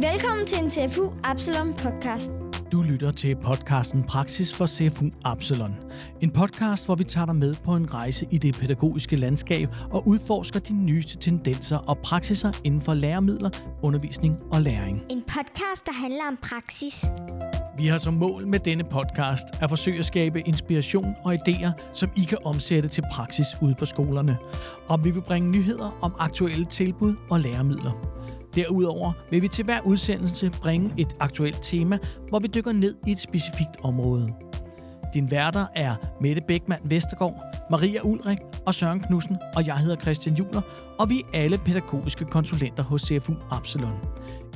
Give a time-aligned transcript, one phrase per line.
[0.00, 2.30] Velkommen til en CFU Absalon podcast.
[2.72, 5.74] Du lytter til podcasten Praksis for CFU Absalon.
[6.20, 10.08] En podcast, hvor vi tager dig med på en rejse i det pædagogiske landskab og
[10.08, 13.50] udforsker de nyeste tendenser og praksiser inden for læremidler,
[13.82, 15.02] undervisning og læring.
[15.10, 17.04] En podcast, der handler om praksis.
[17.78, 22.10] Vi har som mål med denne podcast at forsøge at skabe inspiration og idéer, som
[22.16, 24.36] I kan omsætte til praksis ude på skolerne.
[24.88, 28.15] Og vi vil bringe nyheder om aktuelle tilbud og læremidler.
[28.56, 31.98] Derudover vil vi til hver udsendelse bringe et aktuelt tema,
[32.28, 34.34] hvor vi dykker ned i et specifikt område.
[35.14, 40.36] Din værter er Mette Bækman Vestergaard, Maria Ulrik og Søren Knudsen, og jeg hedder Christian
[40.36, 40.60] Juler,
[40.98, 44.00] og vi er alle pædagogiske konsulenter hos CFU Absalon.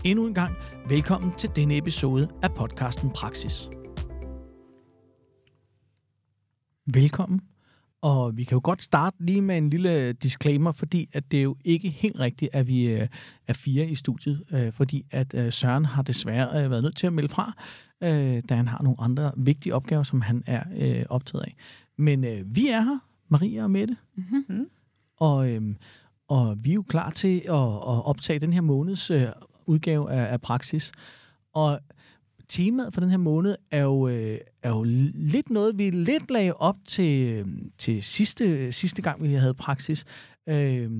[0.05, 0.55] Endnu en gang
[0.89, 3.71] velkommen til denne episode af podcasten Praksis.
[6.87, 7.50] Velkommen.
[8.03, 11.43] Og vi kan jo godt starte lige med en lille disclaimer, fordi at det er
[11.43, 13.09] jo ikke helt rigtigt, at vi øh,
[13.49, 17.07] er fire i studiet, øh, fordi at øh, Søren har desværre øh, været nødt til
[17.07, 17.52] at melde fra,
[18.02, 21.57] øh, da han har nogle andre vigtige opgaver, som han er øh, optaget af.
[21.97, 24.67] Men øh, vi er her, Maria og Mette, mm-hmm.
[25.17, 25.63] og, øh,
[26.29, 29.27] og vi er jo klar til at, at optage den her måneds øh,
[29.67, 30.93] udgave af, af Praksis.
[31.52, 31.80] Og
[32.51, 34.82] temaet for den her måned er jo, øh, er jo
[35.15, 37.45] lidt noget, vi lidt lagde op til,
[37.79, 40.04] til sidste, sidste gang, vi havde praksis.
[40.48, 40.90] Øh,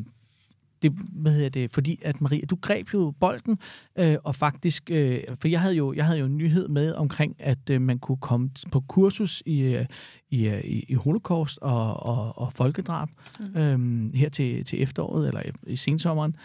[0.83, 3.59] det, hvad hedder det, fordi at Maria, du greb jo bolden,
[3.99, 7.37] øh, og faktisk, øh, for jeg havde, jo, jeg havde jo en nyhed med omkring,
[7.39, 9.87] at øh, man kunne komme på kursus i, øh,
[10.31, 13.09] i, øh, i, i holocaust og, og, og folkedrab
[13.41, 13.61] mm.
[13.61, 16.37] øh, her til, til efteråret, eller i, i sensommeren,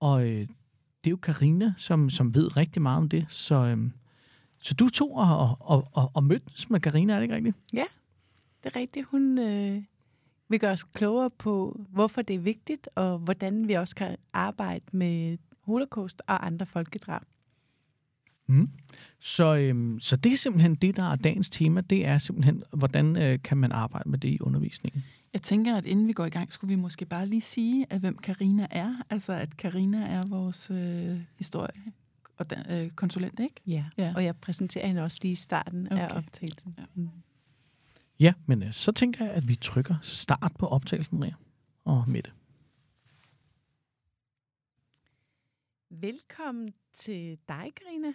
[0.00, 0.40] og øh,
[1.04, 3.54] det er jo Karina som, som ved rigtig meget om det, så...
[3.54, 3.78] Øh,
[4.64, 7.56] så du tog og, og, og, og mødtes med Karina, er det ikke rigtigt?
[7.72, 7.84] Ja,
[8.62, 9.06] det er rigtigt.
[9.06, 9.82] Hun øh,
[10.48, 14.84] vil gøre os klogere på, hvorfor det er vigtigt, og hvordan vi også kan arbejde
[14.92, 17.22] med holocaust og andre folkedrab.
[18.46, 18.70] Mm.
[19.20, 21.80] Så, øhm, så det er simpelthen det, der er dagens tema.
[21.80, 25.04] Det er simpelthen, hvordan øh, kan man arbejde med det i undervisningen?
[25.32, 28.00] Jeg tænker, at inden vi går i gang, skulle vi måske bare lige sige, at
[28.00, 28.94] hvem Karina er.
[29.10, 31.92] Altså, at Karina er vores øh, historie
[32.36, 33.60] og øh, konsulent, ikke?
[33.66, 33.84] Ja.
[33.98, 35.98] ja, og jeg præsenterer hende også lige i starten okay.
[35.98, 36.74] af optagelsen.
[36.78, 36.84] Ja.
[36.94, 37.08] Mm.
[38.20, 41.34] ja, men øh, så tænker jeg, at vi trykker start på optagelsen, Maria
[41.84, 42.32] og Mette.
[45.90, 48.12] Velkommen til dig, Karina.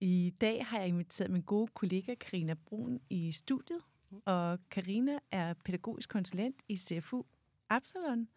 [0.00, 3.80] I dag har jeg inviteret min gode kollega Karina Brun i studiet,
[4.24, 7.24] og Karina er pædagogisk konsulent i CFU
[7.68, 8.28] Absalon,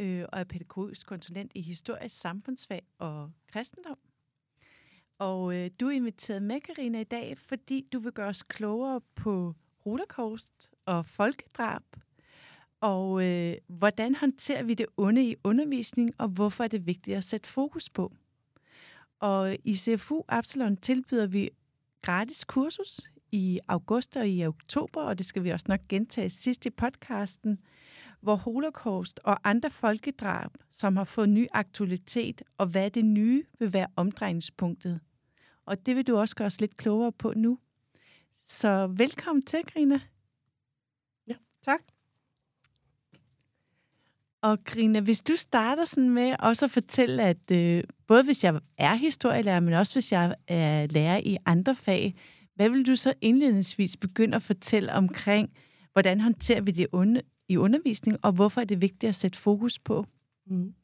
[0.00, 3.98] øh, og er pædagogisk konsulent i historisk samfundsfag og kristendom.
[5.18, 9.00] Og øh, du er inviteret med, Karina, i dag, fordi du vil gøre os klogere
[9.14, 11.82] på holocaust og folkedrab,
[12.80, 17.24] og øh, hvordan håndterer vi det onde i undervisning, og hvorfor er det vigtigt at
[17.24, 18.12] sætte fokus på.
[19.18, 21.50] Og i CFU Absalon tilbyder vi
[22.02, 23.00] gratis kursus
[23.32, 27.58] i august og i oktober, og det skal vi også nok gentage sidst i podcasten,
[28.20, 33.72] hvor holocaust og andre folkedrab, som har fået ny aktualitet, og hvad det nye vil
[33.72, 35.00] være omdrejningspunktet.
[35.66, 37.58] Og det vil du også gøre os lidt klogere på nu.
[38.44, 40.00] Så velkommen til, Grina.
[41.26, 41.80] Ja, tak.
[44.42, 48.60] Og Grina, hvis du starter sådan med også at fortælle, at øh, både hvis jeg
[48.78, 52.14] er historielærer, men også hvis jeg er lærer i andre fag,
[52.54, 55.50] hvad vil du så indledningsvis begynde at fortælle omkring,
[55.92, 59.78] hvordan håndterer vi det onde, i undervisning, og hvorfor er det vigtigt at sætte fokus
[59.78, 60.06] på?
[60.46, 60.74] Mm.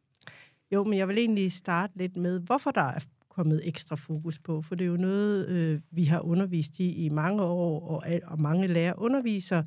[0.72, 4.62] Jo, men jeg vil egentlig starte lidt med, hvorfor der er kommet ekstra fokus på,
[4.62, 8.40] for det er jo noget, øh, vi har undervist i i mange år, og, og
[8.40, 9.62] mange lærere underviser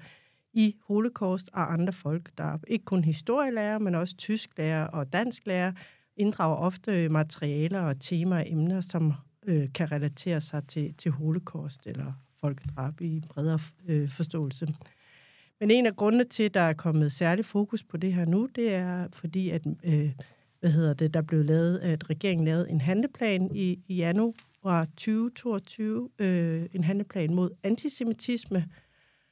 [0.53, 2.29] i holocaust og andre folk.
[2.37, 5.71] Der er ikke kun historielærer, men også tysklærer og dansklærer
[6.17, 9.13] inddrager ofte materialer og temaer og emner, som
[9.45, 14.67] øh, kan relatere sig til, til holocaust eller folkedrab i bredere øh, forståelse.
[15.59, 18.49] Men en af grundene til, at der er kommet særlig fokus på det her nu,
[18.55, 20.11] det er fordi, at øh,
[20.59, 26.09] hvad hedder det, der blev lavet, at regeringen lavede en handleplan i, i januar 2022,
[26.19, 28.65] øh, en handleplan mod antisemitisme.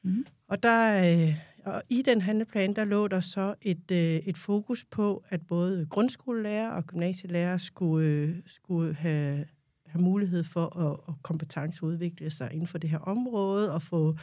[0.04, 0.26] Mm.
[0.48, 4.84] Og der, øh, og i den handleplan, der lå der så et, øh, et fokus
[4.84, 9.44] på, at både grundskolelærer og gymnasielærer skulle, øh, skulle have,
[9.86, 14.16] have mulighed for at, at kompetenceudvikle sig inden for det her område og få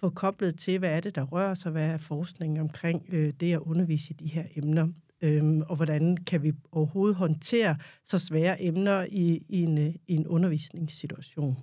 [0.00, 3.52] få koblet til, hvad er det, der rører sig, hvad er forskningen omkring øh, det
[3.52, 4.88] at undervise i de her emner,
[5.22, 10.14] øhm, og hvordan kan vi overhovedet håndtere så svære emner i, i, en, øh, i
[10.14, 11.56] en undervisningssituation.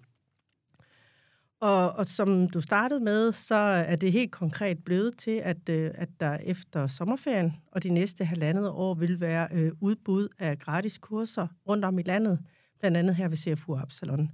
[1.62, 5.91] Og, og som du startede med, så er det helt konkret blevet til, at, øh,
[5.95, 10.97] at der efter sommerferien og de næste halvandet år vil være øh, udbud af gratis
[10.97, 12.39] kurser rundt om i landet,
[12.80, 14.31] blandt andet her ved CFU Absalon.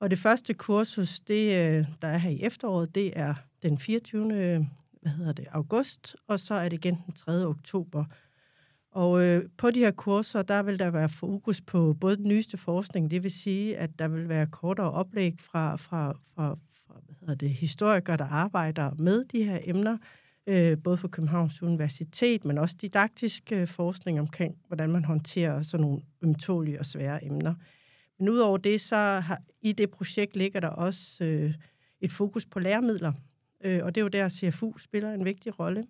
[0.00, 4.68] Og det første kursus, det, øh, der er her i efteråret, det er den 24.
[5.02, 7.46] Hvad hedder det, august, og så er det igen den 3.
[7.46, 8.04] oktober.
[8.92, 12.56] Og øh, på de her kurser, der vil der være fokus på både den nyeste
[12.56, 16.56] forskning, det vil sige, at der vil være kortere oplæg fra, fra, fra,
[16.86, 19.98] fra hvad hedder det, historikere, der arbejder med de her emner,
[20.46, 25.86] øh, både for Københavns Universitet, men også didaktisk øh, forskning omkring, hvordan man håndterer sådan
[25.86, 27.54] nogle ømtålige og svære emner.
[28.20, 31.54] Men udover det, så har, i det projekt ligger der også øh,
[32.00, 33.12] et fokus på læremidler,
[33.64, 35.84] øh, og det er jo der, CFU spiller en vigtig rolle.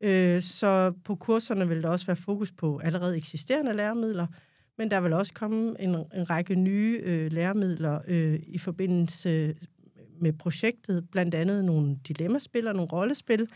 [0.00, 4.26] Øh, så på kurserne vil der også være fokus på allerede eksisterende læremidler,
[4.78, 9.54] men der vil også komme en, en række nye øh, læremidler øh, i forbindelse
[10.20, 13.48] med projektet, blandt andet nogle dilemmaspil og nogle rollespil,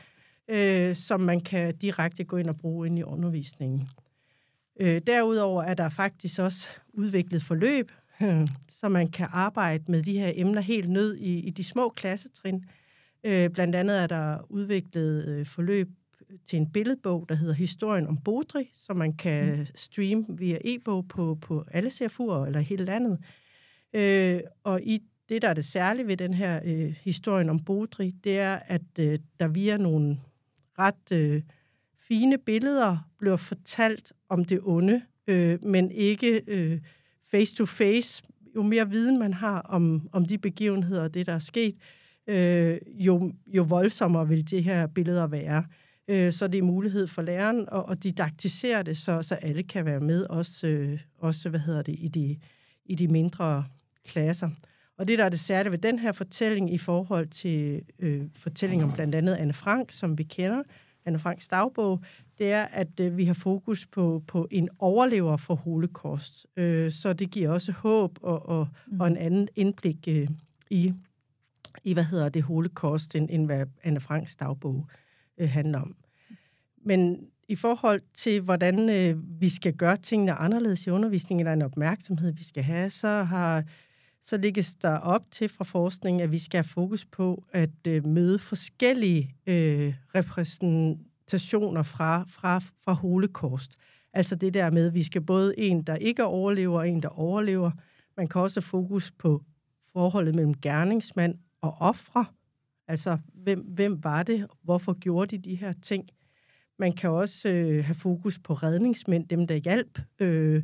[0.49, 3.89] øh, som man kan direkte gå ind og bruge ind i undervisningen.
[4.81, 7.93] Øh, derudover er der faktisk også udviklet forløb,
[8.81, 12.65] så man kan arbejde med de her emner helt ned i, i de små klassetrin.
[13.25, 15.89] Øh, blandt andet er der udviklet øh, forløb
[16.47, 19.67] til en billedbog, der hedder Historien om Bodri, som man kan mm.
[19.75, 23.19] streame via e-bog på, på alle CFU'er eller hele landet.
[23.93, 28.11] Øh, og i det, der er det særlige ved den her øh, historien om Bodri,
[28.25, 30.21] det er, at øh, der via nogle
[30.79, 31.43] ret øh,
[31.99, 36.81] fine billeder bliver fortalt om det onde, øh, men ikke øh,
[37.31, 38.23] face to face.
[38.57, 41.75] Jo mere viden man har om, om de begivenheder og det, der er sket,
[42.27, 45.65] øh, jo, jo voldsommere vil de her billeder være.
[46.09, 49.85] Øh, så det er mulighed for læreren at, at didaktisere det, så, så alle kan
[49.85, 52.37] være med, også, øh, også hvad hedder det, i de,
[52.85, 53.65] i de mindre
[54.05, 54.51] klasser.
[54.99, 58.89] Og det, der er det særlige ved den her fortælling i forhold til øh, fortællingen
[58.89, 60.63] om blandt andet Anne Frank, som vi kender,
[61.05, 62.01] Anne Franks dagbog,
[62.39, 66.47] det er, at øh, vi har fokus på, på en overlever for holocaust.
[66.57, 69.01] Øh, så det giver også håb og, og, mm.
[69.01, 70.29] og en anden indblik øh,
[70.71, 70.93] i,
[71.85, 74.87] i, hvad hedder det, holocaust, end, end hvad Anne Franks dagbog
[75.39, 75.97] øh, handler om.
[76.85, 81.63] Men i forhold til, hvordan øh, vi skal gøre tingene anderledes i undervisningen, eller en
[81.63, 83.65] opmærksomhed, vi skal have, så har
[84.23, 88.07] så ligges der op til fra forskningen, at vi skal have fokus på at øh,
[88.07, 89.95] møde forskellige øh,
[91.27, 93.77] repræsentationer fra, fra, fra holocaust.
[94.13, 97.09] Altså det der med, at vi skal både en, der ikke overlever, og en, der
[97.09, 97.71] overlever.
[98.17, 99.43] Man kan også fokus på
[99.93, 102.25] forholdet mellem gerningsmand og ofre.
[102.89, 104.47] Altså, hvem, hvem var det?
[104.63, 106.09] Hvorfor gjorde de de her ting?
[106.79, 110.63] Man kan også øh, have fokus på redningsmænd, dem der hjalp, øh,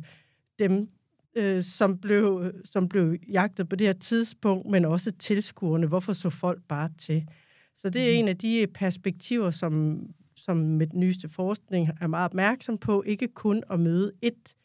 [0.59, 0.89] dem
[1.35, 5.87] øh, som, blev, som blev jagtet på det her tidspunkt, men også tilskuerne.
[5.87, 7.27] Hvorfor så folk bare til?
[7.75, 8.19] Så det er mm.
[8.19, 10.05] en af de perspektiver, som,
[10.45, 14.55] som med den nyeste forskning er meget opmærksom på, ikke kun at møde et,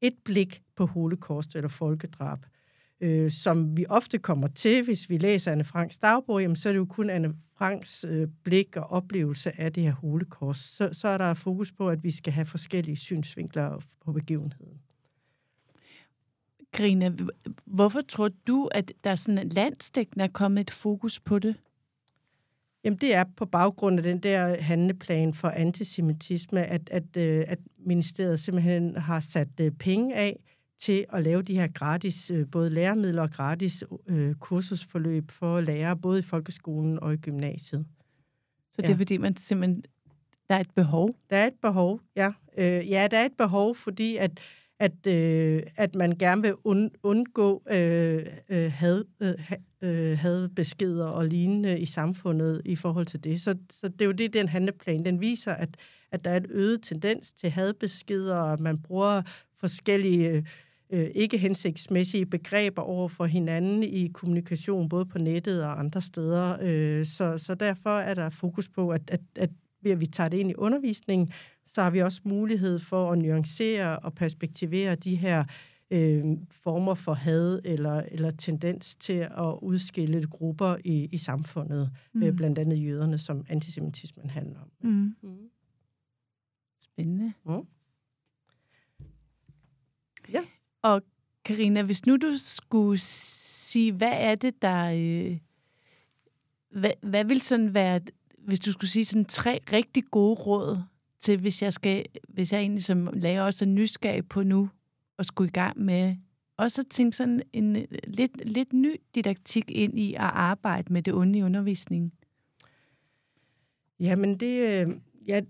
[0.00, 2.38] et blik på holocaust eller folkedrab,
[3.00, 6.72] øh, som vi ofte kommer til, hvis vi læser Anne Franks dagbog, jamen, så er
[6.72, 10.76] det jo kun Anne Franks øh, blik og oplevelse af det her holocaust.
[10.76, 14.80] Så, så er der fokus på, at vi skal have forskellige synsvinkler på begivenheden.
[16.72, 17.16] Grine,
[17.64, 21.56] hvorfor tror du, at der sådan landstækkende er kommet et fokus på det?
[22.86, 27.58] Jamen, det er på baggrund af den der handleplan for antisemitisme, at, at, øh, at
[27.78, 30.40] ministeriet simpelthen har sat øh, penge af
[30.78, 35.96] til at lave de her gratis, øh, både læremidler og gratis øh, kursusforløb for lærere,
[35.96, 37.86] både i folkeskolen og i gymnasiet.
[38.72, 39.82] Så det er fordi, man simpelthen,
[40.48, 41.10] der er et behov?
[41.30, 42.32] Der er et behov, ja.
[42.58, 44.40] Øh, ja, der er et behov, fordi at
[44.80, 51.26] at, øh, at man gerne vil und, undgå øh, øh, had, øh, øh, hadbeskeder og
[51.26, 53.40] lignende i samfundet i forhold til det.
[53.40, 55.76] Så, så det er jo det, den handleplan, den viser, at,
[56.12, 59.22] at der er en øget tendens til hadbeskeder, og man bruger
[59.60, 60.44] forskellige øh,
[60.90, 66.58] øh, ikke hensigtsmæssige begreber over for hinanden i kommunikation, både på nettet og andre steder.
[66.62, 69.50] Øh, så, så derfor er der fokus på, at, at, at
[69.86, 71.32] ved at vi tager det ind i undervisningen,
[71.66, 75.44] så har vi også mulighed for at nuancere og perspektivere de her
[75.90, 82.20] øh, former for had eller, eller tendens til at udskille grupper i, i samfundet, øh,
[82.20, 82.26] mm.
[82.26, 84.70] øh, blandt andet jøderne, som antisemitismen handler om.
[84.80, 85.16] Mm.
[85.22, 85.36] Mm.
[86.80, 87.32] Spændende.
[87.44, 87.66] Mm.
[90.32, 90.40] Ja.
[90.82, 91.02] Og
[91.44, 94.90] Karina, hvis nu du skulle sige, hvad er det, der...
[94.90, 95.38] Øh,
[96.70, 98.00] hvad, hvad vil sådan være,
[98.46, 100.78] hvis du skulle sige sådan tre rigtig gode råd
[101.20, 104.70] til, hvis jeg, skal, hvis jeg egentlig som lærer også er nysgerrig på nu,
[105.18, 106.16] og skulle i gang med
[106.56, 111.14] også at tænke sådan en lidt, lidt ny didaktik ind i at arbejde med det
[111.14, 112.12] onde i undervisningen?
[114.00, 115.40] Jamen, det, øh, ja,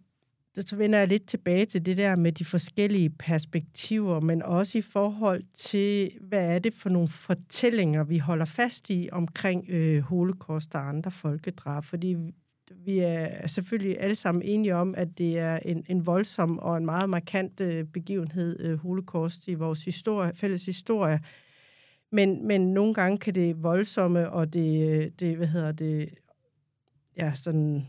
[0.61, 4.83] så vender jeg lidt tilbage til det der med de forskellige perspektiver, men også i
[4.83, 10.75] forhold til, hvad er det for nogle fortællinger, vi holder fast i omkring øh, holocaust
[10.75, 11.85] og andre folkedrab.
[11.85, 12.17] Fordi
[12.87, 16.85] vi er selvfølgelig alle sammen enige om, at det er en, en voldsom og en
[16.85, 21.21] meget markant øh, begivenhed, øh, holocaust, i vores historie, fælles historie.
[22.13, 26.09] Men, men nogle gange kan det voldsomme og det, det hvad hedder det,
[27.17, 27.87] ja, sådan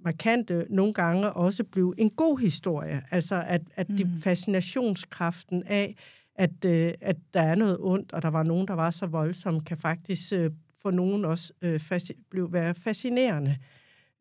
[0.00, 3.02] markante nogle gange også blive en god historie.
[3.10, 3.96] Altså at, at mm.
[3.96, 5.96] de fascinationskraften af,
[6.34, 9.60] at, øh, at der er noget ondt, og der var nogen, der var så voldsomme,
[9.60, 10.50] kan faktisk øh,
[10.82, 13.56] for nogen også øh, fasc- blive, være fascinerende.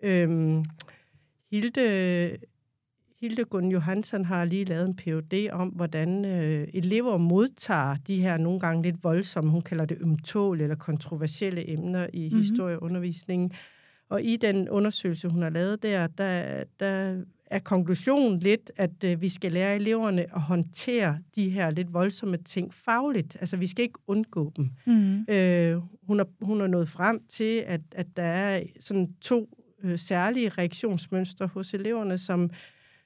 [0.03, 0.63] Øhm,
[1.51, 2.37] Hilde,
[3.21, 8.37] Hilde Gunn Johansson har lige lavet en PhD om, hvordan øh, elever modtager de her
[8.37, 12.41] nogle gange lidt voldsomme, hun kalder det ømtål eller kontroversielle emner i mm-hmm.
[12.41, 13.51] historieundervisningen.
[14.09, 19.21] Og i den undersøgelse, hun har lavet der, der, der er konklusionen lidt, at øh,
[19.21, 23.37] vi skal lære eleverne at håndtere de her lidt voldsomme ting fagligt.
[23.39, 24.69] Altså, vi skal ikke undgå dem.
[24.85, 25.25] Mm.
[25.29, 29.99] Øh, hun, har, hun har nået frem til, at, at der er sådan to øh,
[29.99, 32.49] særlige reaktionsmønstre hos eleverne, som,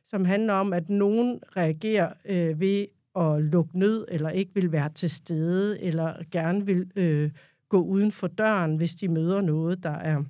[0.06, 4.90] som handler om, at nogen reagerer øh, ved at lukke ned, eller ikke vil være
[4.90, 7.32] til stede, eller gerne vil øh,
[7.70, 10.24] gå uden for døren, hvis de møder noget, der er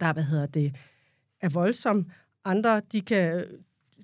[0.00, 0.74] der hvad hedder det,
[1.40, 2.06] er voldsomt.
[2.44, 3.44] Andre, de kan øh,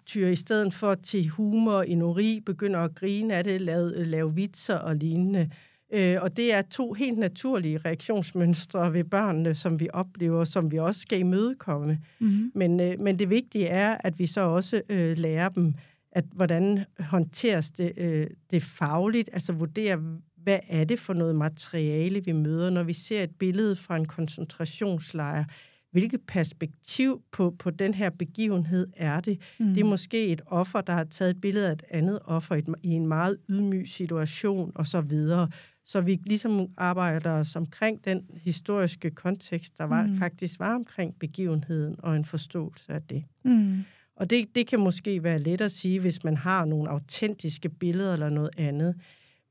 [0.07, 4.79] tyre i stedet for til humor, inori, begynder at grine af det, lave, lave vitser
[4.79, 5.41] og lignende.
[5.41, 5.49] Øh,
[5.93, 11.01] og det er to helt naturlige reaktionsmønstre ved børnene, som vi oplever, som vi også
[11.01, 12.01] skal imødekomme.
[12.19, 12.53] Mm-hmm.
[12.55, 15.75] Men, øh, men det vigtige er, at vi så også øh, lærer dem,
[16.13, 20.03] at hvordan håndteres det, øh, det fagligt, altså vurdere,
[20.37, 24.07] hvad er det for noget materiale, vi møder, når vi ser et billede fra en
[24.07, 25.45] koncentrationslejr
[25.91, 29.41] hvilket perspektiv på, på den her begivenhed er det?
[29.61, 29.75] Mm.
[29.75, 32.59] Det er måske et offer, der har taget et billede af et andet offer i,
[32.59, 35.49] et, i en meget ydmyg situation og så videre.
[35.89, 40.19] Så vi ligesom arbejder os omkring den historiske kontekst, der var, mm.
[40.19, 43.25] faktisk var omkring begivenheden og en forståelse af det.
[43.45, 43.83] Mm.
[44.17, 48.13] Og det, det kan måske være let at sige, hvis man har nogle autentiske billeder
[48.13, 48.95] eller noget andet.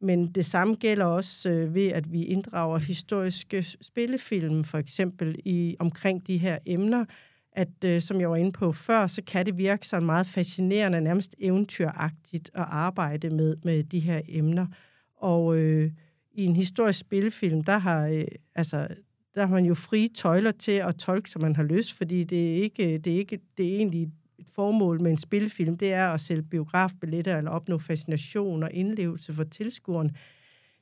[0.01, 5.75] Men det samme gælder også øh, ved, at vi inddrager historiske spillefilm, for eksempel i
[5.79, 7.05] omkring de her emner,
[7.51, 11.01] at øh, som jeg var inde på før, så kan det virke sådan meget fascinerende,
[11.01, 14.67] nærmest eventyragtigt at arbejde med, med de her emner.
[15.15, 15.91] Og øh,
[16.37, 18.25] i en historisk spillefilm, der har, øh,
[18.55, 18.87] altså,
[19.35, 22.51] der har man jo frie tøjler til at tolke, som man har lyst, fordi det
[22.51, 24.11] er ikke, det er ikke det er egentlig et
[24.55, 29.43] formål med en spillefilm, det er at sælge biografbilletter eller opnå fascination og indlevelse for
[29.43, 30.11] tilskueren.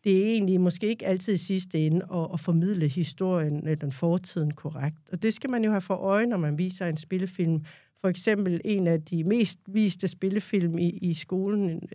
[0.04, 3.92] Det er egentlig måske ikke altid i sidste ende at, at formidle historien eller den
[3.92, 5.10] fortiden korrekt.
[5.12, 7.66] Og det skal man jo have for øje, når man viser en spillefilm.
[8.02, 11.90] For eksempel en af de mest viste spillefilm i, i skolen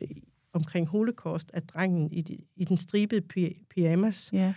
[0.52, 3.20] omkring holocaust er Drengen i, de, i den stribede
[3.70, 4.30] pyjamas.
[4.32, 4.54] Ja.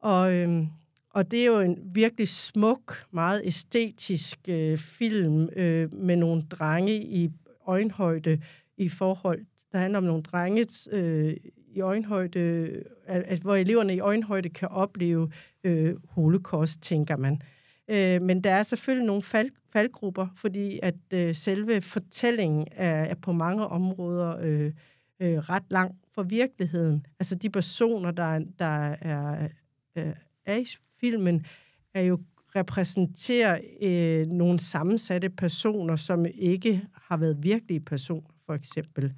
[0.00, 0.68] Og øhm,
[1.14, 7.02] og det er jo en virkelig smuk, meget æstetisk øh, film øh, med nogle drenge
[7.02, 7.30] i
[7.66, 8.40] øjenhøjde
[8.76, 9.44] i forhold.
[9.72, 11.36] Der handler om nogle drenge øh,
[11.74, 12.70] i øjenhøjde,
[13.06, 15.30] at, at, hvor eleverne i øjenhøjde kan opleve
[15.64, 17.42] øh, holocaust, tænker man.
[17.88, 23.14] Øh, men der er selvfølgelig nogle fald, faldgrupper, fordi at øh, selve fortællingen er, er
[23.14, 24.72] på mange områder øh,
[25.20, 27.06] øh, ret lang fra virkeligheden.
[27.20, 29.48] Altså de personer, der, der er,
[29.96, 30.14] øh,
[30.46, 30.66] er i
[31.00, 31.46] filmen,
[31.94, 32.18] er jo
[32.56, 39.12] repræsenterer øh, nogle sammensatte personer, som ikke har været virkelige personer, for eksempel.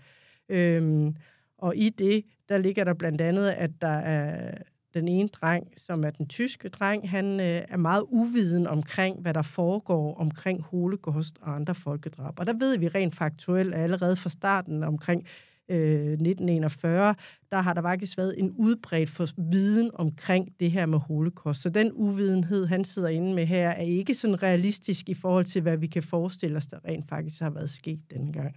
[0.49, 1.17] Øhm,
[1.59, 4.55] og i det, der ligger der blandt andet, at der er
[4.95, 9.35] den ene dreng, som er den tyske dreng, han øh, er meget uviden omkring, hvad
[9.35, 12.39] der foregår omkring holocaust og andre folkedrab.
[12.39, 15.27] Og der ved vi rent faktuelt allerede fra starten omkring
[15.69, 17.15] Øh, 1941,
[17.51, 21.63] der har der faktisk været en udbredt for viden omkring det her med holocaust.
[21.63, 25.63] Så den uvidenhed, han sidder inde med her, er ikke sådan realistisk i forhold til,
[25.63, 28.57] hvad vi kan forestille os, der rent faktisk har været sket dengang.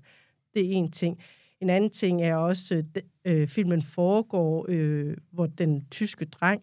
[0.53, 1.19] Det er en ting.
[1.61, 6.61] En anden ting er også, øh, at øh, filmen foregår, øh, hvor den tyske dreng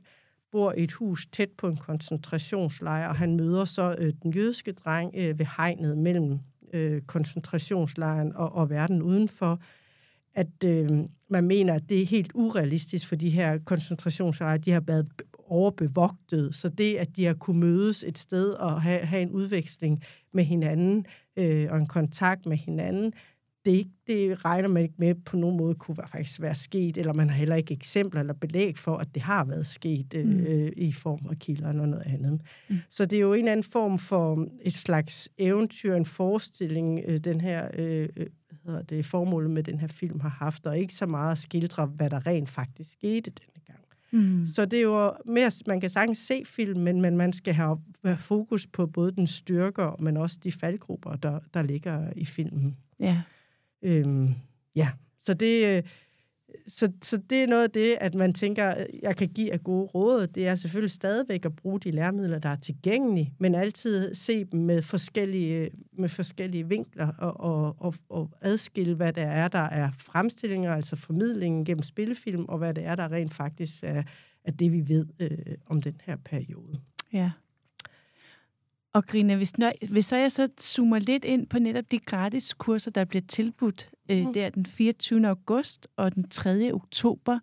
[0.52, 4.72] bor i et hus tæt på en koncentrationslejr, og han møder så øh, den jødiske
[4.72, 6.38] dreng øh, ved hegnet mellem
[6.72, 9.60] øh, koncentrationslejren og, og verden udenfor
[10.36, 10.90] at øh,
[11.30, 14.58] man mener, at det er helt urealistisk for de her koncentrationslejre.
[14.58, 15.08] De har været
[15.48, 20.02] overbevogtet, så det, at de har kunne mødes et sted og have, have en udveksling
[20.32, 23.12] med hinanden øh, og en kontakt med hinanden,
[23.64, 26.96] det, ikke, det regner man ikke med på nogen måde kunne være, faktisk være sket,
[26.96, 30.26] eller man har heller ikke eksempler eller belæg for, at det har været sket øh,
[30.26, 30.40] Mm.
[30.40, 32.40] øh, i form af kilder eller noget andet.
[32.68, 32.76] Mm.
[32.88, 37.40] Så det er jo en anden form for et slags eventyr, en forestilling, øh, den
[37.40, 38.26] her øh, øh,
[38.64, 41.86] hedder det, formålet med den her film har haft, og ikke så meget at skildre,
[41.86, 43.78] hvad der rent faktisk skete denne gang.
[44.10, 44.46] Mm.
[44.46, 48.16] Så det er jo mere, man kan sagtens se filmen, men man skal have have
[48.16, 52.76] fokus på både den styrker, men også de faldgrupper, der, der ligger i filmen.
[53.00, 53.22] Ja.
[53.82, 54.34] Øhm,
[54.74, 55.82] ja, så det, øh,
[56.66, 59.86] så, så det er noget af det, at man tænker, jeg kan give af gode
[59.86, 60.26] råd.
[60.26, 64.60] Det er selvfølgelig stadigvæk at bruge de læremidler, der er tilgængelige, men altid se dem
[64.60, 69.90] med forskellige, med forskellige vinkler og, og, og, og adskille, hvad det er, der er
[69.98, 74.02] fremstillinger, altså formidlingen gennem spillefilm, og hvad det er, der rent faktisk er,
[74.44, 76.80] er det, vi ved øh, om den her periode.
[77.12, 77.30] Ja.
[78.96, 82.54] Og Grine, hvis, når, hvis så jeg så zoomer lidt ind på netop de gratis
[82.54, 84.32] kurser, der bliver tilbudt øh, Mm.
[84.32, 85.28] der den 24.
[85.28, 86.70] august og den 3.
[86.74, 87.38] oktober,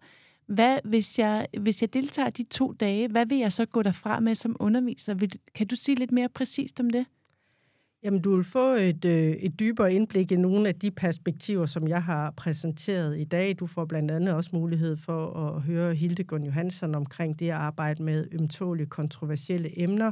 [0.48, 4.20] hvad, hvis, jeg, hvis jeg deltager de to dage, hvad vil jeg så gå derfra
[4.20, 5.14] med som underviser?
[5.14, 7.06] Vil, kan du sige lidt mere præcist om det?
[8.04, 11.88] Jamen, du vil få et, øh, et dybere indblik i nogle af de perspektiver, som
[11.88, 13.56] jeg har præsenteret i dag.
[13.60, 18.04] Du får blandt andet også mulighed for at høre Hildegund Johansson omkring det at arbejde
[18.04, 20.12] med ømtålige kontroversielle emner.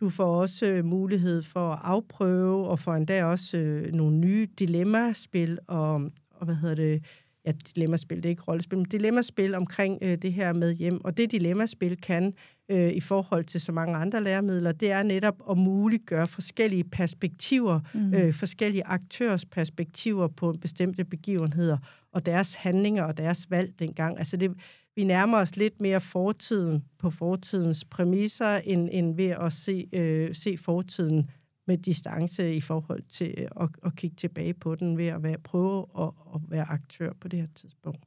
[0.00, 4.48] Du får også øh, mulighed for at afprøve og får endda også øh, nogle nye
[4.58, 5.94] dilemmaspil og,
[6.30, 7.04] og hvad hedder det,
[7.46, 11.04] ja, dilemmaspil, det er ikke rollespil, men dilemmaspil omkring øh, det her med hjem.
[11.04, 12.34] Og det dilemmaspil kan
[12.68, 17.80] øh, i forhold til så mange andre læremidler, det er netop at muliggøre forskellige perspektiver,
[17.94, 18.14] mm.
[18.14, 21.78] øh, forskellige aktørers perspektiver på bestemte begivenheder,
[22.12, 24.18] og deres handlinger og deres valg dengang.
[24.18, 24.50] Altså det,
[24.96, 30.34] vi nærmer os lidt mere fortiden på fortidens præmisser, end, end ved at se, øh,
[30.34, 31.30] se fortiden
[31.66, 35.38] med distance i forhold til øh, at, at kigge tilbage på den, ved at være,
[35.38, 38.04] prøve at, at være aktør på det her tidspunkt.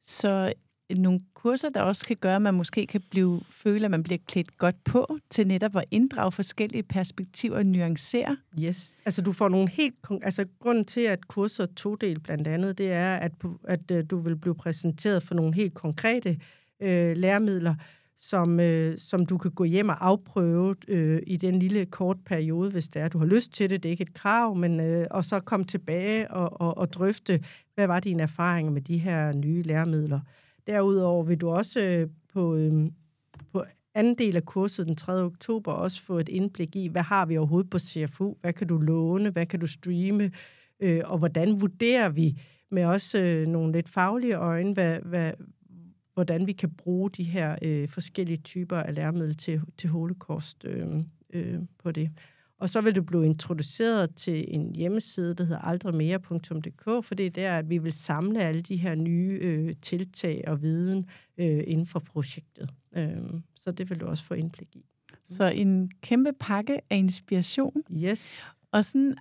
[0.00, 0.52] Så
[0.90, 4.18] nogle kurser, der også kan gøre, at man måske kan blive, føle, at man bliver
[4.28, 8.36] klædt godt på til netop at inddrage forskellige perspektiver og nuancere.
[8.62, 8.96] Yes.
[9.06, 9.94] Altså du får nogle helt...
[10.22, 13.32] Altså grunden til, at kurser todel blandt andet, det er, at,
[13.64, 16.38] at øh, du vil blive præsenteret for nogle helt konkrete
[16.80, 17.74] øh, læremidler,
[18.16, 22.70] som, øh, som du kan gå hjem og afprøve øh, i den lille kort periode,
[22.70, 23.82] hvis det er, du har lyst til det.
[23.82, 27.44] Det er ikke et krav, men øh, og så komme tilbage og, og, og drøfte,
[27.74, 30.20] hvad var dine erfaringer med de her nye læremidler.
[30.66, 32.90] Derudover vil du også øh, på, øh,
[33.52, 35.22] på anden del af kurset den 3.
[35.22, 38.34] oktober også få et indblik i, hvad har vi overhovedet på CFU?
[38.40, 39.30] Hvad kan du låne?
[39.30, 40.30] Hvad kan du streame?
[40.80, 45.32] Øh, og hvordan vurderer vi med også øh, nogle lidt faglige øjne, hvad, hvad,
[46.14, 50.86] hvordan vi kan bruge de her øh, forskellige typer af læremidler til, til holocaust øh,
[51.32, 52.10] øh, på det.
[52.58, 57.30] Og så vil du blive introduceret til en hjemmeside, der hedder aldrigmere.dk, for det er
[57.30, 61.06] der, at vi vil samle alle de her nye øh, tiltag og viden
[61.38, 62.70] øh, inden for projektet.
[62.96, 63.16] Øh,
[63.54, 64.84] så det vil du også få indblik i.
[65.28, 67.82] Så en kæmpe pakke af inspiration.
[68.04, 68.52] Yes.
[68.72, 69.16] Og sådan,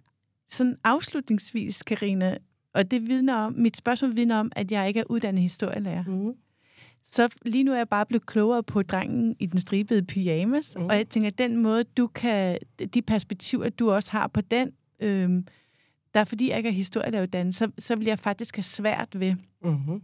[0.49, 2.37] sådan afslutningsvis, Karina,
[2.73, 6.03] og det vidner om, mit spørgsmål vidner om, at jeg ikke er uddannet historielærer.
[6.07, 6.33] Mm.
[7.05, 10.85] Så lige nu er jeg bare blevet klogere på drengen i den stribede pyjamas, mm.
[10.85, 12.57] og jeg tænker, at den måde, du kan,
[12.93, 15.47] de perspektiver, du også har på den, øhm,
[16.13, 19.35] der er fordi jeg ikke er historielæreruddannet, så, så vil jeg faktisk have svært ved
[19.63, 20.01] Mm-hmm.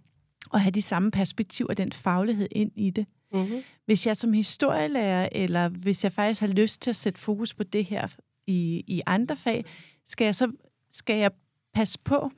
[0.53, 3.07] at have de samme perspektiver og den faglighed ind i det.
[3.33, 3.63] Mm-hmm.
[3.85, 7.63] Hvis jeg som historielærer, eller hvis jeg faktisk har lyst til at sætte fokus på
[7.63, 8.07] det her
[8.47, 9.65] i, i andre fag,
[10.07, 10.51] skal jeg så
[10.91, 11.31] skal jeg
[11.73, 12.31] passe på?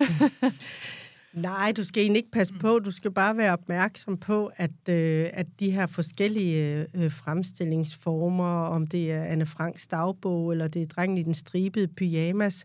[1.42, 2.78] Nej, du skal egentlig ikke passe på.
[2.78, 8.86] Du skal bare være opmærksom på, at, øh, at de her forskellige øh, fremstillingsformer, om
[8.86, 12.64] det er Anne Franks dagbog, eller det er drengen i den stribede pyjamas,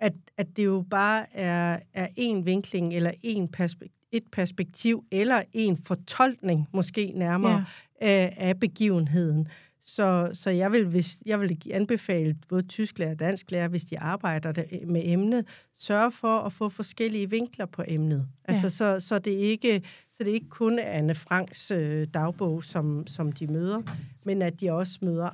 [0.00, 5.42] at, at det jo bare er, er en vinkling, eller en perspek- et perspektiv, eller
[5.52, 7.64] en fortolkning, måske nærmere,
[8.00, 8.06] ja.
[8.06, 9.48] af, af begivenheden.
[9.84, 14.52] Så, så jeg, vil, hvis, jeg vil anbefale både tysklærer og dansklærer, hvis de arbejder
[14.52, 18.28] der, med emnet, sørge for at få forskellige vinkler på emnet.
[18.44, 18.70] Altså, Ja.
[18.70, 23.32] så, så, det ikke, så det ikke kun er Anne Franks øh, dagbog, som, som
[23.32, 23.82] de møder,
[24.24, 25.30] men at de også møder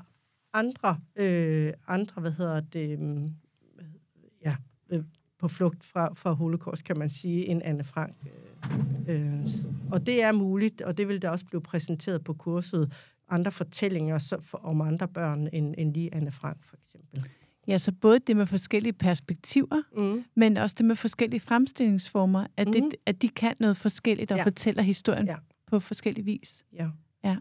[0.53, 3.31] andre, øh, andre hvad hedder det, øh,
[4.45, 4.57] ja,
[4.91, 5.03] øh,
[5.39, 8.15] på flugt fra, fra holocaust, kan man sige, end Anne Frank.
[9.09, 9.47] Øh, øh,
[9.91, 12.93] og det er muligt, og det vil der også blive præsenteret på kurset,
[13.29, 17.27] andre fortællinger så, for, om andre børn, end, end lige Anne Frank, for eksempel.
[17.67, 20.25] Ja, så både det med forskellige perspektiver, Mm.
[20.37, 22.69] men også det med forskellige fremstillingsformer, at.
[22.69, 22.75] Mhm.
[22.91, 24.45] det, at de kan noget forskelligt og Ja.
[24.45, 25.37] fortæller historien Ja.
[25.67, 26.65] på forskellig vis.
[26.73, 26.89] Ja.
[27.25, 27.37] Ja.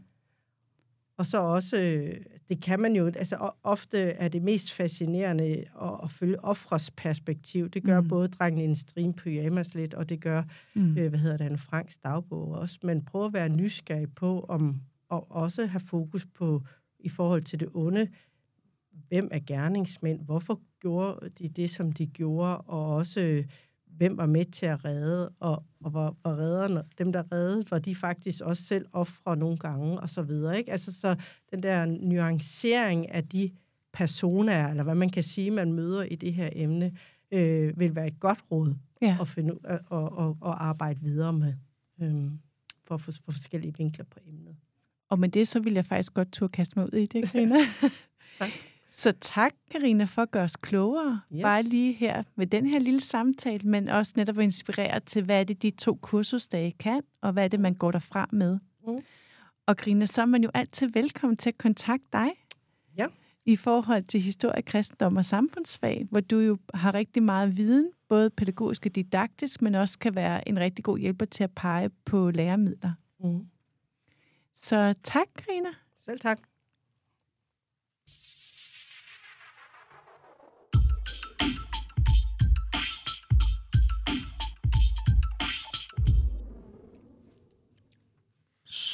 [1.17, 2.15] og så også, øh,
[2.50, 5.43] det kan man jo, altså ofte er det mest fascinerende
[5.82, 7.69] at, at følge offres perspektiv.
[7.69, 8.04] Det gør Mm.
[8.06, 8.10] mm.
[8.10, 10.43] både drengen i en stream pyjamas lidt, og det gør,
[10.76, 10.97] Mm.
[10.97, 12.80] øh, hvad hedder det, Anne Franks dagbog også.
[12.84, 16.63] Men prøv at være nysgerrig på, om, og også have fokus på,
[16.99, 18.07] i forhold til det onde,
[19.07, 23.45] hvem er gerningsmænd, hvorfor gjorde de det, som de gjorde, og også øh,
[23.85, 27.79] hvem var med til at redde, og, og var, var redderne, dem, der reddede, var
[27.79, 30.57] de faktisk også selv ofre nogle gange, og så videre.
[30.57, 30.71] Ikke?
[30.71, 31.15] Altså, så
[31.51, 33.51] den der nuancering af de
[33.93, 36.97] personer, eller hvad man kan sige, man møder i det her emne,
[37.31, 39.17] øh, vil være et godt råd Ja.
[39.21, 41.53] at, finde, at, at, at, at arbejde videre med,
[42.01, 42.31] øh,
[42.83, 44.55] for, for, for forskellige vinkler på emnet.
[45.09, 47.55] Og med det, så vil jeg faktisk godt turde kaste mig ud i det, Karina.
[48.39, 48.49] Tak.
[48.91, 51.21] Så tak, Karina, for at gøre os klogere.
[51.33, 51.41] Yes.
[51.41, 55.39] Bare lige her med den her lille samtale, men også netop at inspirere til, hvad
[55.39, 58.59] er det, de to kursusdage kan, og hvad er det, man går derfra med.
[58.87, 58.97] Mm.
[59.65, 62.29] Og Karina, så er man jo altid velkommen til at kontakte dig.
[62.97, 63.05] Ja.
[63.45, 68.29] I forhold til historie, kristendom og samfundsfag, hvor du jo har rigtig meget viden, både
[68.29, 72.31] pædagogisk og didaktisk, men også kan være en rigtig god hjælper til at pege på
[72.31, 72.91] læremidler.
[73.19, 73.47] Mm.
[74.57, 75.69] Så tak, Karina.
[76.05, 76.39] Selv tak.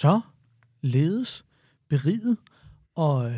[0.03, 0.21] så
[0.81, 1.45] ledes
[1.89, 2.37] beriget
[2.95, 3.31] og,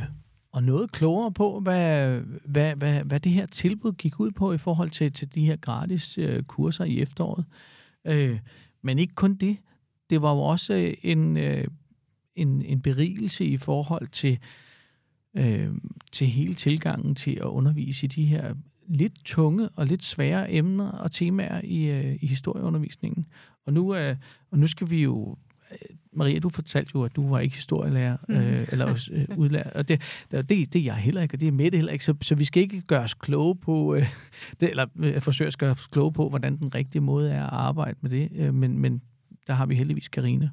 [0.51, 4.57] og noget klogere på, hvad, hvad, hvad, hvad det her tilbud gik ud på i
[4.57, 7.45] forhold til, til de her gratis øh, kurser i efteråret.
[8.05, 8.39] Øh,
[8.81, 9.57] men ikke kun det.
[10.09, 11.67] Det var jo også en, øh,
[12.35, 14.37] en, en berigelse i forhold til,
[15.37, 15.69] øh,
[16.11, 18.55] til hele tilgangen til at undervise i de her
[18.87, 23.25] lidt tunge og lidt svære emner og temaer i, øh, i historieundervisningen.
[23.65, 24.15] Og nu, øh,
[24.51, 25.37] og nu skal vi jo
[26.13, 28.37] Maria, du fortalte jo, at du var ikke historielærer, Mhm.
[28.37, 31.47] øh, eller også, øh, udlærer, og det, det, det er jeg heller ikke, og det
[31.47, 34.05] er Mette heller ikke, så, så vi skal ikke gøre os kloge på, øh,
[34.59, 37.53] det, eller øh, forsøge at gøre os kloge på, hvordan den rigtige måde er at
[37.53, 39.01] arbejde med det, øh, men, men
[39.47, 40.49] der har vi heldigvis Karina.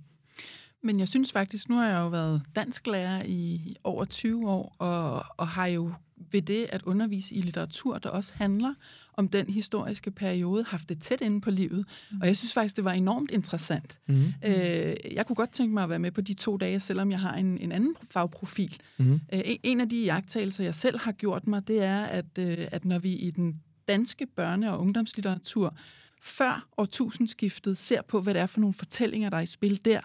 [0.83, 5.25] Men jeg synes faktisk, nu har jeg jo været dansklærer i over 20 år, og,
[5.37, 5.93] og har jo
[6.31, 8.75] ved det at undervise i litteratur, der også handler
[9.17, 11.87] om den historiske periode, haft det tæt inde på livet.
[12.11, 12.21] Mm.
[12.21, 13.99] Og jeg synes faktisk, det var enormt interessant.
[14.09, 14.25] Mm.
[14.45, 17.21] Øh, jeg kunne godt tænke mig at være med på de to dage, selvom jeg
[17.21, 18.77] har en, en anden fagprofil.
[18.99, 19.13] Mm.
[19.13, 22.59] Øh, en- en af de jagttagelser, jeg selv har gjort mig, det er, at, øh,
[22.73, 25.77] at når vi i den danske børne- og ungdomslitteratur
[26.21, 30.01] før årtusindskiftet ser på, hvad det er for nogle fortællinger, der er i spil der,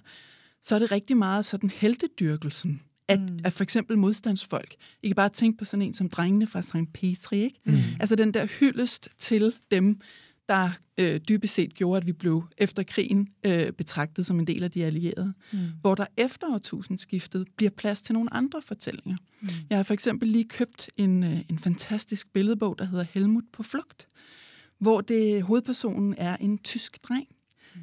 [0.61, 3.39] så er det rigtig meget sådan heltedyrkelsen af, mm.
[3.43, 4.75] af for eksempel modstandsfolk.
[5.03, 6.93] I kan bare tænke på sådan en som drengene fra St.
[6.93, 7.59] Petri, ikke?
[7.65, 7.77] Mm.
[7.99, 10.01] Altså den der hyldest til dem,
[10.49, 14.63] der øh, dybest set gjorde, at vi blev efter krigen øh, betragtet som en del
[14.63, 15.33] af de allierede.
[15.53, 15.59] Mm.
[15.81, 19.17] Hvor der efter årtusindskiftet bliver plads til nogle andre fortællinger.
[19.41, 19.49] Mm.
[19.69, 23.63] Jeg har for eksempel lige købt en, øh, en fantastisk billedbog, der hedder Helmut på
[23.63, 24.07] flugt,
[24.79, 27.27] hvor det hovedpersonen er en tysk dreng.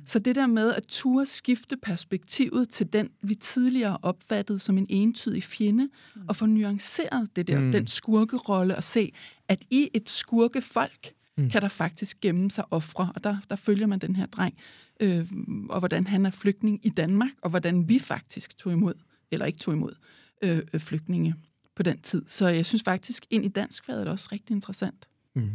[0.07, 4.87] Så det der med at ture skifte perspektivet til den, vi tidligere opfattede som en
[4.90, 6.22] entydig fjende, mm.
[6.28, 7.64] og få nuanceret det der, Mm.
[7.64, 7.72] mm.
[7.72, 9.12] den skurkerolle, og se,
[9.48, 11.44] at i et skurkefolk Mm.
[11.44, 11.50] mm.
[11.50, 13.12] kan der faktisk gemme sig ofre.
[13.14, 14.59] Og der, der følger man den her dreng,
[15.00, 15.33] øh,
[15.70, 18.94] og hvordan han er flygtning i Danmark, og hvordan vi faktisk tog imod,
[19.30, 19.94] eller ikke tog imod,
[20.42, 21.35] øh, øh, flygtninge
[21.74, 22.22] på den tid.
[22.26, 25.09] Så jeg synes faktisk, ind i dansk er det også rigtig interessant.
[25.35, 25.50] Mm.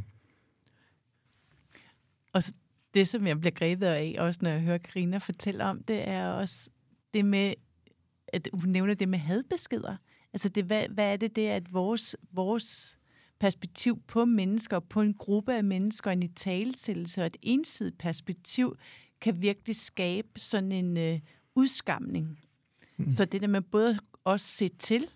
[2.33, 2.53] Og så
[2.93, 6.27] det, som jeg bliver grebet af, også når jeg hører Karina fortælle om det, er
[6.27, 6.69] også
[7.13, 7.53] det med,
[8.27, 9.97] at hun nævner det med hadbeskeder.
[10.33, 12.99] Altså, det, hvad, hvad er det, det er, at vores, vores
[13.39, 18.75] perspektiv på mennesker, på en gruppe af mennesker, en italesættelse og et ensidigt perspektiv,
[19.21, 21.19] kan virkelig skabe sådan en øh,
[21.55, 22.39] udskamning.
[22.97, 23.11] Mm.
[23.11, 25.07] Så det der med både at også se til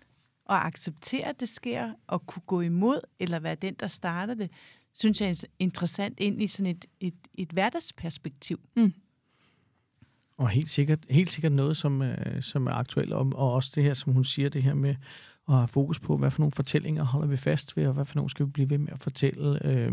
[0.44, 4.50] og acceptere, at det sker, og kunne gå imod, eller være den, der starter det,
[4.94, 8.60] synes jeg er interessant ind i sådan et, et, et hverdagsperspektiv.
[10.36, 13.82] Og helt sikkert, helt sikkert noget, som, øh, som er aktuelt, og, og også det
[13.82, 14.94] her, som hun siger, det her med
[15.48, 18.16] at have fokus på, hvad for nogle fortællinger holder vi fast ved, og hvad for
[18.16, 19.92] nogle skal vi blive ved med at fortælle øh,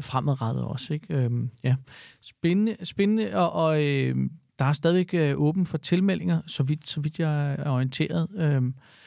[0.00, 0.94] fremadrettet også.
[0.94, 1.14] Ikke?
[1.14, 1.30] Øh,
[1.64, 1.76] ja.
[2.20, 4.16] Spændende, spændende og, og øh,
[4.58, 8.28] der er stadigvæk øh, åben for tilmeldinger, så vidt, så vidt jeg er orienteret.
[8.36, 8.62] Øh,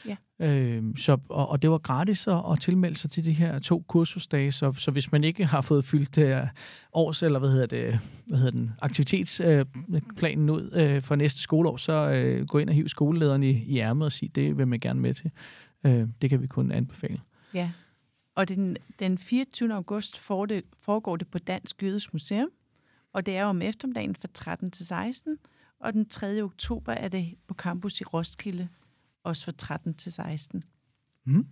[0.06, 0.16] Ja.
[0.40, 3.84] Øh, så, og, og det var gratis at, at tilmelde sig til de her to
[3.88, 6.48] kursusdage, så, så hvis man ikke har fået fyldt uh,
[6.94, 11.78] års, eller hvad hedder det, hvad hedder den, aktivitetsplanen uh, ud uh, for næste skoleår,
[11.78, 14.80] så uh, gå ind og hiv skolelederen i, i ærmet og sige, det vil man
[14.80, 15.32] gerne med til.
[15.84, 17.20] Uh, det kan vi kun anbefale.
[17.54, 17.72] Ja.
[18.36, 19.74] Og den, den 24.
[19.74, 20.18] august
[20.82, 22.50] foregår det på Dansk Jødisk Museum,
[23.13, 25.38] og det er om eftermiddagen fra 13 til 16,
[25.80, 26.41] og den 3.
[26.41, 28.67] oktober er det på campus i Roskilde
[29.24, 30.63] også fra 13 til 16.
[31.26, 31.47] Mm.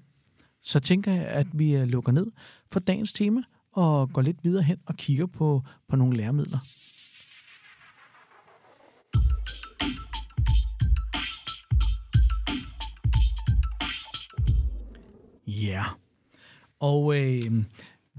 [0.62, 2.28] Så tænker jeg, at vi øh, lukker ned
[2.72, 3.41] for dagens tema
[3.72, 6.58] og går lidt videre hen og kigger på, på nogle læremidler.
[15.48, 15.63] Ja.
[15.63, 15.86] Yeah.
[16.80, 17.63] Og øh,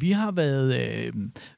[0.01, 1.13] vi har været, øh,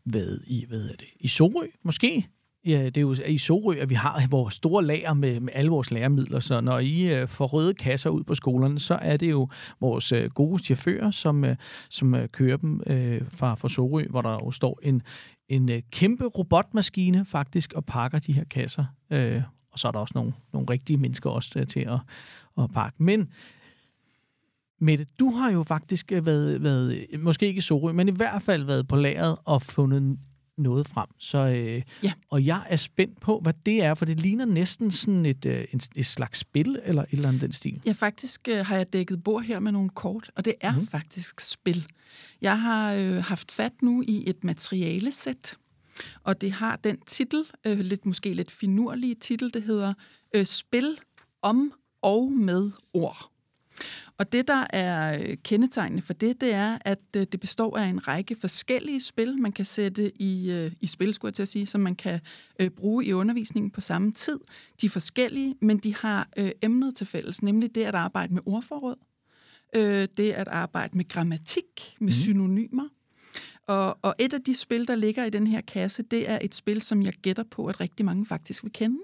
[0.05, 2.29] været i, hvad er det, i Sorø, måske,
[2.67, 5.71] Ja, det er jo i Sorø, at vi har vores store lager med, med alle
[5.71, 9.31] vores læremidler, så når I øh, får røde kasser ud på skolerne, så er det
[9.31, 9.49] jo
[9.81, 11.57] vores øh, gode chauffører, som, øh,
[11.91, 15.03] som øh, kører dem øh, fra, fra Sorø, hvor der jo står en,
[15.49, 18.85] en øh, kæmpe robotmaskine faktisk og pakker de her kasser.
[19.11, 21.99] Øh, og så er der også nogle, nogle rigtige mennesker også øh, til at,
[22.59, 23.03] at pakke.
[23.03, 23.29] Men
[24.83, 28.43] Mette, du har jo faktisk øh, været, været, måske ikke i Sorø, men i hvert
[28.43, 30.19] fald været på lageret og fundet
[30.59, 31.07] noget frem.
[31.19, 32.13] Så, øh, Ja.
[32.31, 35.65] Og jeg er spændt på, hvad det er, for det ligner næsten sådan et, øh,
[35.73, 37.81] en, et slags spil, eller et eller andet den stil.
[37.87, 40.87] Ja, faktisk øh, har jeg dækket bord her med nogle kort, og det er mm.
[40.87, 41.87] faktisk spil.
[42.41, 45.57] Jeg har øh, haft fat nu i et materialesæt,
[46.23, 49.95] og det har den titel, øh, lidt måske lidt finurlige titel, det hedder
[50.35, 50.99] øh, Spil
[51.43, 53.32] om og med ord.
[54.19, 57.85] Og det, der er øh, kendetegnende for det, det er, at øh, det består af
[57.87, 61.49] en række forskellige spil, man kan sætte i, øh, i spil, skulle jeg til at
[61.49, 62.21] sige, som man kan
[62.61, 64.41] øh, bruge i undervisningen på samme tid.
[64.81, 68.43] De er forskellige, men de har øh, emnet til fælles, nemlig det at arbejde med
[68.47, 68.97] ordforråd,
[69.77, 72.13] øh, det at arbejde med grammatik, med mm.
[72.13, 72.89] synonymer.
[73.67, 76.55] Og, og et af de spil, der ligger i den her kasse, det er et
[76.55, 78.99] spil, som jeg gætter på, at rigtig mange faktisk vil kende.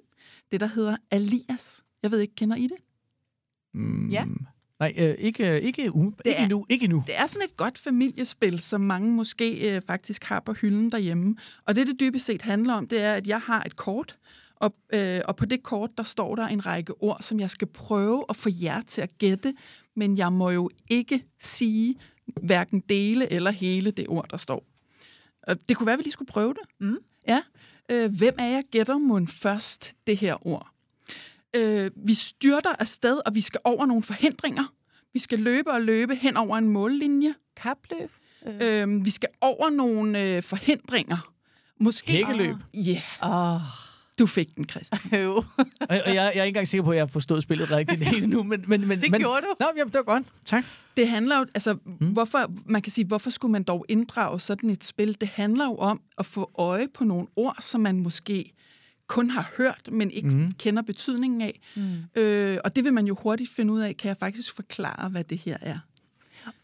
[0.52, 1.84] Det, der hedder Alias.
[2.02, 2.76] Jeg ved ikke, kender I det?
[3.74, 4.10] Mm.
[4.10, 4.24] Ja.
[4.80, 6.66] Nej, øh, ikke, øh, ikke, um, ikke er- endnu.
[6.68, 7.02] Ikke endnu.
[7.06, 11.36] Det er sådan et godt familiespil, som mange måske øh, faktisk har på hylden derhjemme.
[11.66, 14.16] Og det, det dybest set handler om, det er, at jeg har et kort,
[14.56, 17.68] og, øh, og på det kort, der står der en række ord, som jeg skal
[17.68, 19.54] prøve at få jer til at gætte,
[19.96, 21.96] men jeg må jo ikke sige
[22.42, 24.64] hverken dele eller hele det ord, der står.
[25.68, 26.62] Det kunne være, at vi lige skulle prøve det.
[26.86, 26.96] Mm.
[27.28, 27.40] Ja.
[27.90, 30.68] Øh, hvem af jer gætter mon først det her ord?
[31.58, 34.64] Øh, vi styrter afsted, og vi skal over nogle forhindringer.
[35.12, 37.34] Vi skal løbe og løbe hen over en mållinje.
[37.56, 38.10] Kapløb?
[38.46, 38.82] Øh.
[38.82, 41.32] Øh, vi skal over nogle øh, forhindringer.
[41.80, 42.12] Måske...
[42.12, 42.56] Hækkeløb.
[42.74, 43.60] Ja, Åh, oh,
[44.18, 45.00] du fik den, Christian.
[45.24, 45.34] jo.
[45.36, 45.44] Og,
[45.88, 48.28] og jeg, jeg er ikke engang sikker på, at jeg har forstået spillet rigtigt helt
[48.28, 48.42] nu.
[48.42, 49.54] Men, men, men, Det men, gjorde du.
[49.60, 50.26] Nå, jamen, det var godt.
[50.44, 50.64] Tak.
[50.96, 52.06] Det handler jo, altså, mm.
[52.06, 55.20] hvorfor, man kan sige, hvorfor skulle man dog inddrage sådan et spil?
[55.20, 58.52] Det handler jo om at få øje på nogle ord, som man måske
[59.08, 60.52] kun har hørt, men ikke mm.
[60.52, 61.60] kender betydningen af.
[61.76, 62.20] Mm.
[62.22, 65.24] Øh, og det vil man jo hurtigt finde ud af, kan jeg faktisk forklare, hvad
[65.24, 65.78] det her er.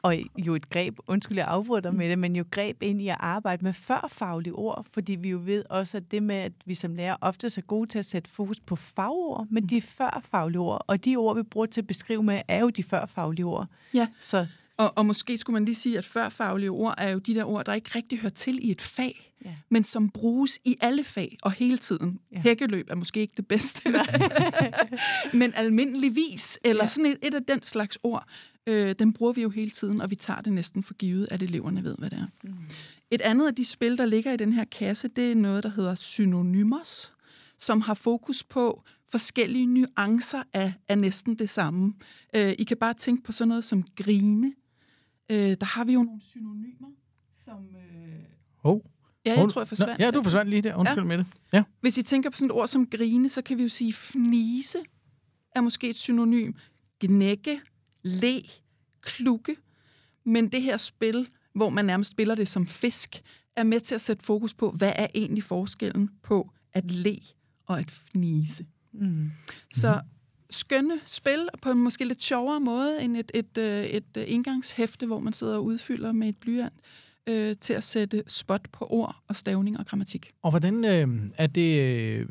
[0.03, 3.09] Og jo et greb, undskyld, jeg afbryder dig med det, men jo greb ind i
[3.09, 6.75] at arbejde med førfaglige ord, fordi vi jo ved også, at det med, at vi
[6.75, 10.61] som lærer ofte er så gode til at sætte fokus på fagord, men de førfaglige
[10.61, 13.67] ord, og de ord, vi bruger til at beskrive med, er jo de førfaglige ord.
[13.95, 14.09] Ja.
[14.21, 14.47] Så
[14.77, 17.65] Og, og måske skulle man lige sige, at førfaglige ord er jo de der ord,
[17.65, 19.55] der ikke rigtig hører til i et fag, Ja.
[19.71, 22.21] men som bruges i alle fag og hele tiden.
[22.33, 22.41] Ja.
[22.41, 23.95] Hækkeløb er måske ikke det bedste,
[25.39, 26.89] men almindeligvis, eller ja.
[26.89, 28.25] sådan et, et af den slags ord,
[28.67, 31.43] øh, den bruger vi jo hele tiden, og vi tager det næsten for givet, at
[31.43, 32.27] eleverne ved, hvad det er.
[32.49, 32.55] Mm.
[33.11, 35.71] Et andet af de spil, der ligger i den her kasse, det er noget, der
[35.71, 37.13] hedder synonymers,
[37.59, 41.95] som har fokus på forskellige nuancer af, af næsten det samme.
[42.37, 44.53] Øh, I kan bare tænke på sådan noget som grine.
[45.31, 46.89] Øh, der har vi jo nogle synonymer,
[47.33, 47.77] som...
[47.77, 48.25] Øh,
[48.67, 48.81] Oh.
[49.27, 49.99] ja, jeg tror, jeg forsvandt.
[49.99, 50.75] Nå, ja, du forsvandt lige der.
[50.75, 51.05] Undskyld ja.
[51.05, 51.27] med det.
[51.53, 51.63] Ja.
[51.81, 54.79] Hvis I tænker på sådan et ord som grine, så kan vi jo sige fnise
[55.55, 56.53] er måske et synonym.
[57.01, 57.61] Gnække,
[58.03, 58.43] le,
[59.01, 59.57] klukke.
[60.25, 63.23] Men det her spil, hvor man nærmest spiller det som fisk,
[63.57, 67.19] er med til at sætte fokus på, hvad er egentlig forskellen på at le
[67.67, 68.67] og at fnise.
[68.93, 69.31] mm.
[69.73, 70.01] Så
[70.55, 75.07] skønne spil på en måske lidt sjovere måde end et, et, øh, et, et indgangshæfte,
[75.07, 76.73] hvor man sidder og udfylder med et blyant
[77.27, 80.31] øh, til at sætte spot på ord og stavning og grammatik.
[80.43, 81.81] Og hvordan øh, er det...
[81.81, 82.27] Øh,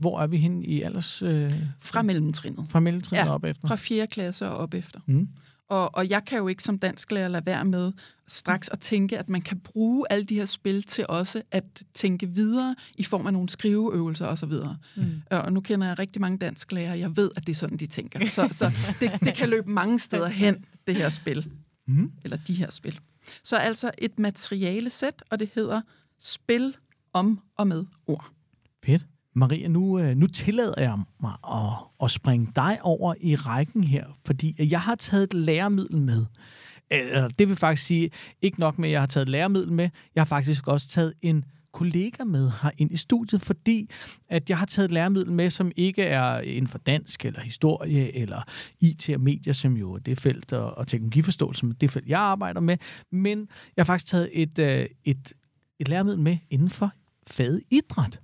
[0.00, 1.22] hvor er vi hen i alders...
[1.22, 2.66] Øh, Fra mellemtrinnet.
[2.68, 3.68] fra mellemtrinnet Ja, op efter?
[3.68, 4.06] Fra 4.
[4.06, 5.00] klasse og op efter.
[5.06, 5.28] Mm.
[5.68, 7.92] Og, og jeg kan jo ikke som dansklærer lade være med
[8.26, 12.26] straks at tænke, at man kan bruge alle de her spil til også at tænke
[12.26, 14.52] videre i form af nogle skriveøvelser osv.
[14.96, 15.22] Mm.
[15.30, 18.26] Og nu kender jeg rigtig mange dansklærer, jeg ved, at det er sådan, de tænker.
[18.26, 21.50] Så, så det, det kan løbe mange steder hen, det her spil.
[21.86, 22.12] Mm.
[22.24, 23.00] Eller de her spil.
[23.42, 25.80] Så altså et materiale sæt, og det hedder
[26.18, 26.76] Spil
[27.12, 28.30] om og med ord.
[28.84, 29.06] Fedt.
[29.34, 34.04] Maria, nu, øh, nu tillader jeg mig at, at springe dig over i rækken her,
[34.26, 36.26] fordi jeg har taget et læremiddel med.
[37.38, 38.10] Det vil faktisk sige,
[38.42, 41.12] ikke nok med, at jeg har taget et læremiddel med, jeg har faktisk også taget
[41.22, 43.90] en kollega med her ind i studiet, fordi
[44.28, 48.16] at jeg har taget et læremiddel med, som ikke er inden for dansk eller historie
[48.16, 48.42] eller
[48.80, 52.08] IT og medier, som jo er det felt, og, og teknologiforståelse, som er det felt,
[52.08, 52.76] jeg arbejder med.
[53.12, 53.38] Men
[53.76, 55.32] jeg har faktisk taget et, øh, et,
[55.78, 56.92] et læremiddel med inden for
[57.26, 58.20] faget idræt.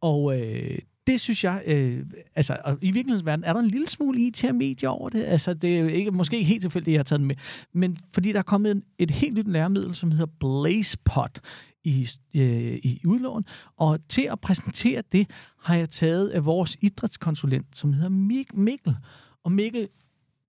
[0.00, 3.88] Og øh, det synes jeg, øh, altså og i virkelighedens verden, er der en lille
[3.88, 5.24] smule IT og medier over det.
[5.24, 7.36] Altså det er jo ikke, måske ikke helt tilfældigt, at jeg har taget den med.
[7.72, 11.40] Men fordi der er kommet en, et helt nyt læremiddel, som hedder BlazePod
[11.84, 13.44] i, øh, i udlån.
[13.76, 18.96] Og til at præsentere det, har jeg taget af vores idrætskonsulent, som hedder Mik Mikkel.
[19.44, 19.88] Og Mikkel,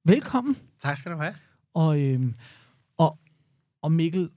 [0.05, 0.57] velkommen.
[0.81, 1.35] Tak skal du have.
[1.73, 2.23] Og, øh,
[2.97, 3.19] og,
[3.81, 4.29] og Mikkel,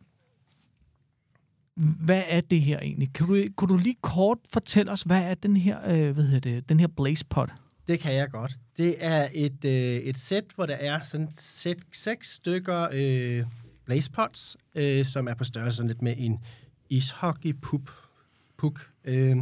[1.76, 3.12] hvad er det her egentlig?
[3.12, 6.50] Kan du, kunne du lige kort fortælle os, hvad er den her, øh, hvad hedder
[6.50, 7.50] det, den her blazepot?
[7.88, 8.56] Det kan jeg godt.
[8.76, 13.44] Det er et, øh, et sæt, hvor der er sådan set seks stykker øh,
[13.84, 16.38] blazepots, øh, som er på størrelse sådan lidt med en
[16.90, 17.90] ishockey-pup.
[18.56, 18.90] Puk.
[19.04, 19.36] Øh,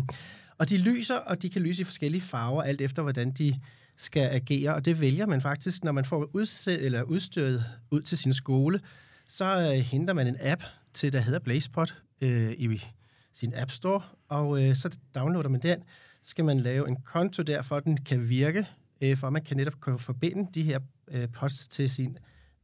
[0.58, 3.60] og de lyser, og de kan lyse i forskellige farver, alt efter hvordan de
[3.96, 4.74] skal agere.
[4.74, 8.80] Og det vælger man faktisk, når man får udsæt, eller udstyret ud til sin skole,
[9.28, 12.84] så øh, henter man en app til, der hedder Blazepot, øh, i
[13.32, 15.78] sin App Store, og øh, så downloader man den.
[16.22, 18.66] Så skal man lave en konto der, for at den kan virke,
[19.00, 22.18] øh, for at man kan netop kunne forbinde de her øh, pods til sin,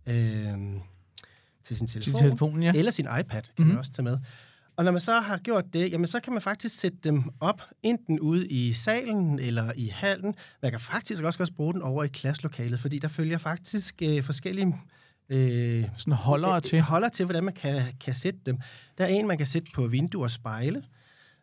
[0.07, 0.15] øh,
[1.65, 2.73] til sin telefon, Til telefonen, ja.
[2.75, 3.69] eller sin iPad, kan mm-hmm.
[3.69, 4.19] man også tage med.
[4.77, 7.63] Og når man så har gjort det, jamen så kan man faktisk sætte dem op,
[7.83, 10.35] enten ude i salen eller i hallen.
[10.63, 14.23] Man kan faktisk også, også bruge den over i klasselokalet, fordi der følger faktisk øh,
[14.23, 14.75] forskellige
[15.31, 16.81] øh, Sådan holdere øh, til.
[16.81, 18.59] holder til, hvordan man kan, kan sætte dem.
[18.99, 20.83] Der er en, man kan sætte på vinduer og spejle,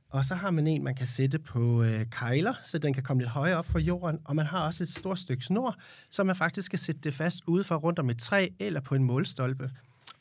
[0.09, 3.21] og så har man en, man kan sætte på øh, kejler, så den kan komme
[3.21, 5.75] lidt højere op fra jorden, og man har også et stort stykke snor,
[6.09, 8.95] så man faktisk kan sætte det fast ude for rundt om et træ eller på
[8.95, 9.71] en målstolpe.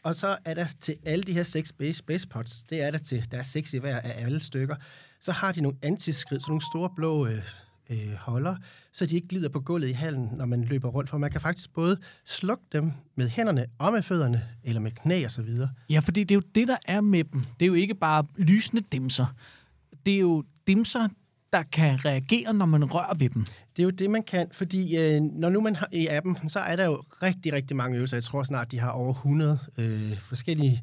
[0.03, 2.99] Og så er der til alle de her seks base, base pots, det er der
[2.99, 4.77] til, der er seks i hver af alle stykker,
[5.21, 7.43] så har de nogle antiskrid, så nogle store blå øh,
[7.91, 8.57] øh, holder,
[8.93, 11.11] så de ikke glider på gulvet i hallen, når man løber rundt.
[11.11, 15.25] For man kan faktisk både slukke dem med hænderne og med fødderne, eller med knæ
[15.25, 15.71] og så videre.
[15.91, 17.41] Ja, fordi det er jo det, der er med dem.
[17.41, 19.27] Det er jo ikke bare lysende dimser.
[20.07, 21.09] Det er jo dimser,
[21.53, 23.45] der kan reagere, når man rører ved dem.
[23.77, 26.61] Det er jo det, man kan, fordi øh, når nu man har i appen, så
[26.61, 28.17] er der jo rigtig, rigtig mange øvelser.
[28.17, 30.83] Jeg tror snart, de har over 100 øh, forskellige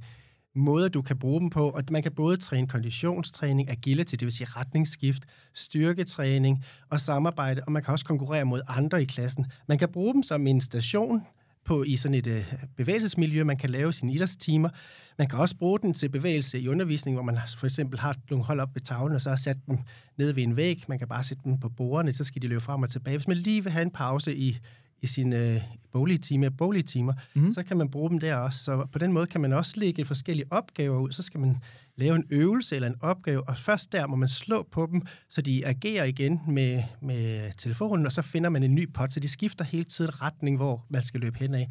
[0.55, 1.69] måder, du kan bruge dem på.
[1.69, 7.71] Og man kan både træne konditionstræning, agility, det vil sige retningsskift, styrketræning og samarbejde, og
[7.71, 9.45] man kan også konkurrere mod andre i klassen.
[9.67, 11.21] Man kan bruge dem som en station
[11.65, 14.69] på, i sådan et øh, bevægelsesmiljø, man kan lave sine idrætstimer.
[15.17, 18.45] Man kan også bruge den til bevægelse i undervisning, hvor man for eksempel har nogle
[18.45, 19.77] hold op ved tavlen, og så har sat dem
[20.17, 20.83] ned ved en væg.
[20.87, 23.17] Man kan bare sætte dem på bordene, så skal de løbe frem og tilbage.
[23.17, 24.57] Hvis man lige vil have en pause i,
[25.03, 25.61] i sine øh,
[25.91, 27.53] boglige timer, boglige timer mm.
[27.53, 28.59] så kan man bruge dem der også.
[28.63, 31.11] Så på den måde kan man også lægge forskellige opgaver ud.
[31.11, 31.57] Så skal man
[31.95, 35.41] lave en øvelse eller en opgave, og først der må man slå på dem, så
[35.41, 39.29] de agerer igen med, med telefonen, og så finder man en ny pot, så de
[39.29, 41.69] skifter hele tiden retning, hvor man skal løbe hen af.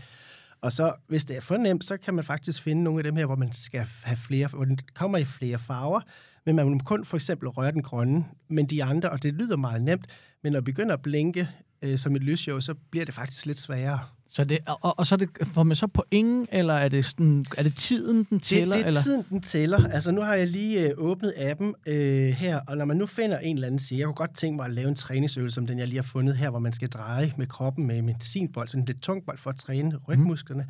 [0.60, 3.16] Og så, hvis det er for nemt, så kan man faktisk finde nogle af dem
[3.16, 6.00] her, hvor man skal have flere, hvor den kommer i flere farver,
[6.46, 9.56] men man må kun for eksempel røre den grønne, men de andre, og det lyder
[9.56, 10.06] meget nemt,
[10.42, 11.48] men når begynder at blinke
[11.82, 13.98] øh, som et lysshow, så bliver det faktisk lidt sværere.
[14.28, 17.62] Så det, og, og så det, får man så point, eller er det, sådan, er
[17.62, 18.76] det tiden, den tæller?
[18.76, 19.02] det, det er eller?
[19.02, 19.88] tiden, den tæller.
[19.88, 23.38] Altså, nu har jeg lige øh, åbnet appen øh, her, og når man nu finder
[23.38, 25.78] en eller anden sige, jeg kunne godt tænke mig at lave en træningsøvelse, som den,
[25.78, 29.02] jeg lige har fundet her, hvor man skal dreje med kroppen med medicinbold, sådan lidt
[29.02, 30.66] tung bold for at træne rygmusklerne.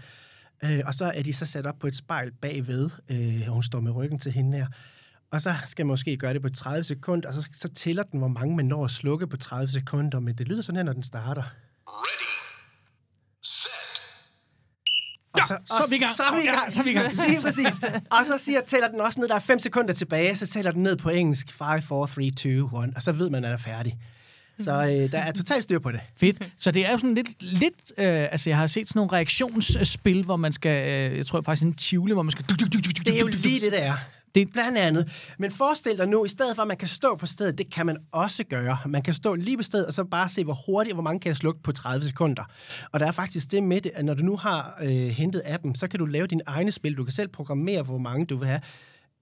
[0.63, 0.69] Mm.
[0.69, 3.63] Øh, og så er de så sat op på et spejl bagved, øh, og hun
[3.63, 4.67] står med ryggen til hende her.
[5.33, 8.19] Og så skal man måske gøre det på 30 sekunder, og så, så tæller den,
[8.19, 10.93] hvor mange man når at slukke på 30 sekunder, men det lyder sådan her, når
[10.93, 11.43] den starter.
[11.89, 12.33] Ready,
[13.43, 13.71] set,
[15.33, 16.17] Og Ja, så, så er vi i gang.
[16.17, 16.73] Så er vi i Ja, gang.
[16.73, 17.29] så er vi i gang.
[17.29, 17.67] Lige præcis.
[18.11, 20.83] Og så siger, tæller den også ned, der er 5 sekunder tilbage, så tæller den
[20.83, 23.63] ned på engelsk 5, 4, 3, 2, 1, og så ved man, at den er
[23.63, 23.99] færdig.
[24.61, 26.01] Så øh, der er totalt styr på det.
[26.17, 26.43] Fedt.
[26.59, 30.25] Så det er jo sådan lidt, lidt øh, altså jeg har set sådan nogle reaktionsspil,
[30.25, 32.45] hvor man skal, øh, jeg tror faktisk en tivoli, hvor man skal...
[32.49, 33.95] Det er jo lige det, der er.
[34.35, 35.13] Det- er blandt andet.
[35.39, 37.87] Men forestil dig nu, i stedet for, at man kan stå på stedet, det kan
[37.87, 38.79] man også gøre.
[38.87, 41.21] Man kan stå lige på stedet, og så bare se, hvor hurtigt og hvor mange
[41.21, 42.45] kan jeg slukke på 30 sekunder.
[42.93, 45.75] Og der er faktisk det med det, at når du nu har øh, hentet appen,
[45.75, 46.97] så kan du lave dine egne spil.
[46.97, 48.61] Du kan selv programmere, hvor mange du vil have.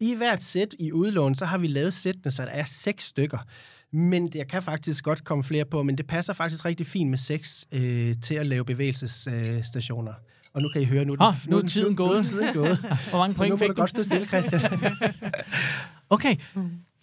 [0.00, 3.38] I hvert sæt i udlån, så har vi lavet sættene, så der er seks stykker.
[3.92, 7.18] Men jeg kan faktisk godt komme flere på, men det passer faktisk rigtig fint med
[7.18, 10.12] seks øh, til at lave bevægelsesstationer.
[10.12, 10.18] Øh
[10.54, 12.24] og nu kan I høre, nu er, den, Ah, nu er tiden Nu er gået.
[12.24, 12.78] tiden gået.
[13.10, 13.76] Hvor mange så nu point må fik du du?
[13.80, 14.60] godt stå stille, Christian.
[16.10, 16.36] Okay,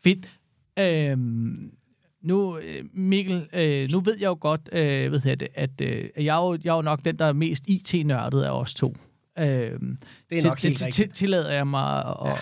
[0.03, 0.31] fedt.
[0.79, 1.71] Øhm,
[2.21, 6.09] nu, øh, Mikkel, øh, nu ved jeg jo godt, øh, ved jeg det, at øh,
[6.17, 8.95] jeg, er jo, jeg er jo nok den, der er mest IT-nørdet af os to.
[9.39, 9.97] Øhm,
[10.29, 10.93] Det er nok helt til, rigtigt.
[10.93, 12.15] til, Tillader jeg mig at...
[12.25, 12.35] Ja.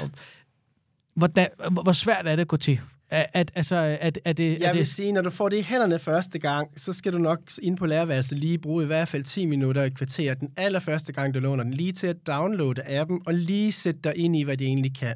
[1.15, 2.79] hvordan, hvor hvor svært er det at gå til?
[3.09, 5.99] At, altså, er, er det, Jeg vil det, sige, når du får det i hænderne
[5.99, 9.45] første gang, så skal du nok ind på lærerværelset lige bruge i hvert fald 10
[9.45, 13.33] minutter i kvarter den allerførste gang, du låner den, lige til at downloade appen og
[13.33, 15.15] lige sætte dig ind i, hvad det egentlig kan.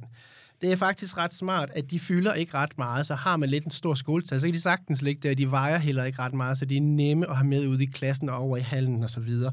[0.62, 3.66] Det er faktisk ret smart, at de fylder ikke ret meget, så har man lidt
[3.66, 6.58] en stor skoletag, så kan de sagtens ligge der, de vejer heller ikke ret meget,
[6.58, 9.10] så de er nemme at have med ude i klassen og over i hallen og
[9.10, 9.52] så videre.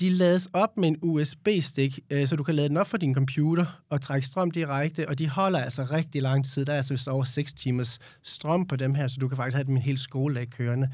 [0.00, 3.14] De lades op med en USB-stik, øh, så du kan lade den op for din
[3.14, 6.64] computer og trække strøm direkte, og de holder altså rigtig lang tid.
[6.64, 9.54] Der er altså vist over 6 timers strøm på dem her, så du kan faktisk
[9.54, 10.88] have dem en hel skoledag kørende.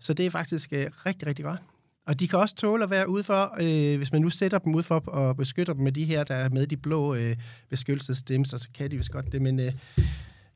[0.00, 1.60] Så det er faktisk øh, rigtig, rigtig godt.
[2.06, 4.98] Og de kan også tåle at være udenfor, øh, hvis man nu sætter dem udfor
[5.06, 7.36] og beskytter dem med de her, der er med de blå øh,
[7.70, 9.60] beskyttelsesstems, så kan de vist godt det, men...
[9.60, 9.72] Øh,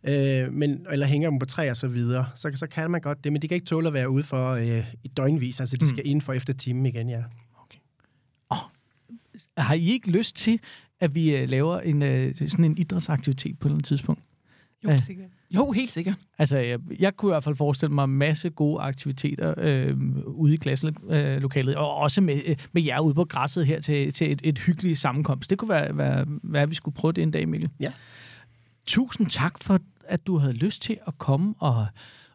[0.09, 3.25] Øh, men, eller hænger dem på træer og så videre, så, så kan man godt
[3.25, 5.89] det, men de kan ikke tåle at være ude for øh, i døgnvis, altså de
[5.89, 6.11] skal mm.
[6.11, 7.23] inden for efter timen igen, ja.
[9.57, 10.61] Har I ikke lyst til,
[11.01, 14.23] at vi øh, laver en, øh, sådan en idrætsaktivitet på et eller andet tidspunkt?
[14.85, 14.99] Jo, Ja.
[14.99, 15.29] sikkert.
[15.57, 16.15] Jo, helt sikkert.
[16.39, 20.55] Altså, jeg, jeg kunne i hvert fald forestille mig en masse gode aktiviteter øh, ude
[20.55, 24.41] i klasselokalet, og også med, øh, med jer ude på græsset her til, til et,
[24.45, 25.51] et hyggeligt sammenkomst.
[25.51, 27.71] Det kunne være, være, være, at vi skulle prøve det en dag, Mikkel.
[27.81, 27.93] Ja.
[28.87, 31.87] Tusind tak for, at du havde lyst til at komme og,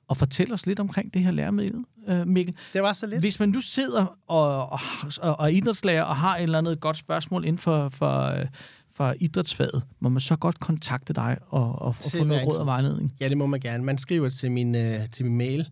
[0.07, 2.55] og fortælle os lidt omkring det her læremiddel, øh, Mikkel.
[2.73, 3.19] Det var så lidt.
[3.19, 4.79] Hvis man nu sidder og, og,
[5.21, 8.45] og, og er idrætslærer og har et eller andet godt spørgsmål inden for, for, øh,
[8.91, 12.65] for idrætsfaget, må man så godt kontakte dig og, og, og få noget råd og
[12.65, 13.13] vejledning.
[13.19, 13.83] Ja, det må man gerne.
[13.83, 15.69] Man skriver til min, øh, til min mail,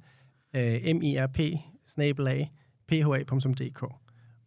[0.56, 1.38] øh, mirp
[2.88, 3.84] pha.dk.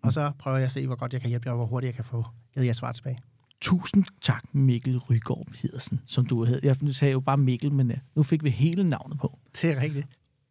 [0.02, 1.88] Og så prøver jeg at se, hvor godt jeg kan hjælpe jer, og hvor hurtigt
[1.88, 2.24] jeg kan få
[2.54, 3.18] givet jer svar tilbage.
[3.60, 6.60] Tusind tak, Mikkel Rygaard Pedersen, som du hed.
[6.62, 9.37] Jeg sagde jo bare Mikkel, men nu fik vi hele navnet på.
[9.52, 10.06] Det er rigtigt.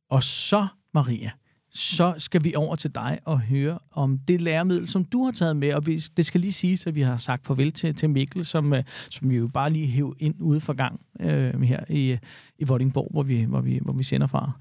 [0.09, 1.31] Og så, Maria,
[1.69, 5.55] så skal vi over til dig og høre om det læremiddel, som du har taget
[5.55, 5.73] med.
[5.73, 8.73] Og vi, det skal lige siges, at vi har sagt farvel til, til Mikkel, som,
[8.73, 12.17] øh, som vi jo bare lige hæv ind ude for gang øh, her i,
[12.59, 14.51] i Vordingborg, hvor vi, hvor, vi, hvor vi sender fra.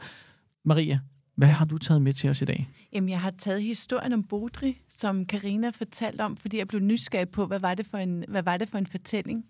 [0.65, 0.99] Maria,
[1.37, 2.69] hvad har du taget med til os i dag?
[2.93, 7.29] Jamen, jeg har taget historien om Bodri, som Karina fortalte om, fordi jeg blev nysgerrig
[7.29, 9.45] på, hvad var det for en, hvad var det for en fortælling.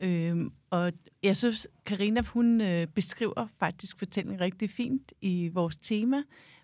[0.00, 0.92] Øhm, og
[1.22, 6.22] jeg synes, Karina hun øh, beskriver faktisk fortællingen rigtig fint i vores tema.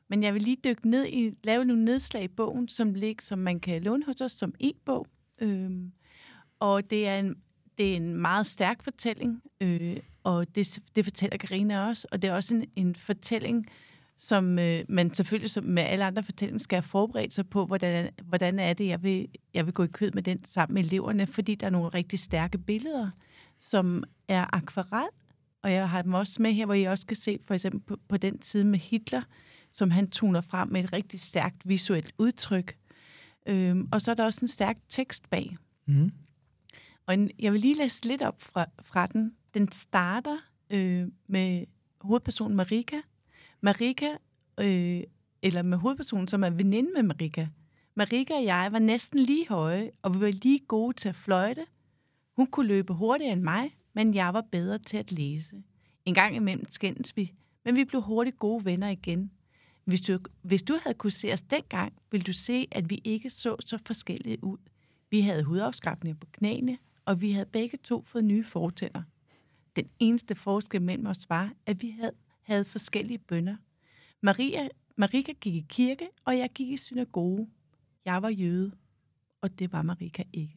[0.08, 3.38] Men jeg vil lige dykke ned i, lave nogle nedslag i bogen, som, lig, som
[3.38, 5.06] man kan låne hos os som e-bog.
[5.38, 5.92] Øhm,
[6.60, 7.36] og det er en,
[7.78, 12.06] det er en meget stærk fortælling, øh, og det, det fortæller Karina også.
[12.12, 13.66] Og det er også en, en fortælling,
[14.16, 18.10] som øh, man selvfølgelig som med alle andre fortællinger skal have forberedt sig på, hvordan,
[18.24, 21.26] hvordan er det, jeg vil, jeg vil gå i kød med den sammen med eleverne,
[21.26, 23.10] fordi der er nogle rigtig stærke billeder,
[23.58, 25.08] som er akvarel,
[25.64, 27.96] og jeg har dem også med her, hvor I også kan se for eksempel på,
[28.08, 29.22] på den side med Hitler,
[29.72, 32.76] som han toner frem med et rigtig stærkt visuelt udtryk.
[33.46, 35.56] Øhm, og så er der også en stærk tekst bag.
[35.86, 36.12] Mm.
[37.06, 39.34] Og en, jeg vil lige læse lidt op fra, fra den.
[39.54, 40.36] Den starter
[40.70, 41.64] øh, med
[42.00, 42.96] hovedpersonen Marika.
[43.64, 44.08] Marika,
[44.60, 45.02] øh,
[45.42, 47.46] eller med hovedpersonen, som er veninde med Marika.
[47.94, 51.66] Marika og jeg var næsten lige høje, og vi var lige gode til at fløjte.
[52.36, 55.62] Hun kunne løbe hurtigere end mig, men jeg var bedre til at læse.
[56.04, 57.32] En gang imellem skændes vi,
[57.64, 59.30] men vi blev hurtigt gode venner igen.
[59.84, 63.30] Hvis du, hvis du havde kunne se os dengang, ville du se, at vi ikke
[63.30, 64.58] så så forskellige ud.
[65.10, 69.02] Vi havde hudafskrabninger på knæene, og vi havde begge to fået nye fortænder.
[69.76, 72.12] Den eneste forskel mellem os var, at vi havde,
[72.44, 73.56] havde forskellige bønder.
[74.22, 77.48] Maria, Marika gik i kirke, og jeg gik i synagoge.
[78.04, 78.72] Jeg var jøde,
[79.40, 80.56] og det var Marika ikke.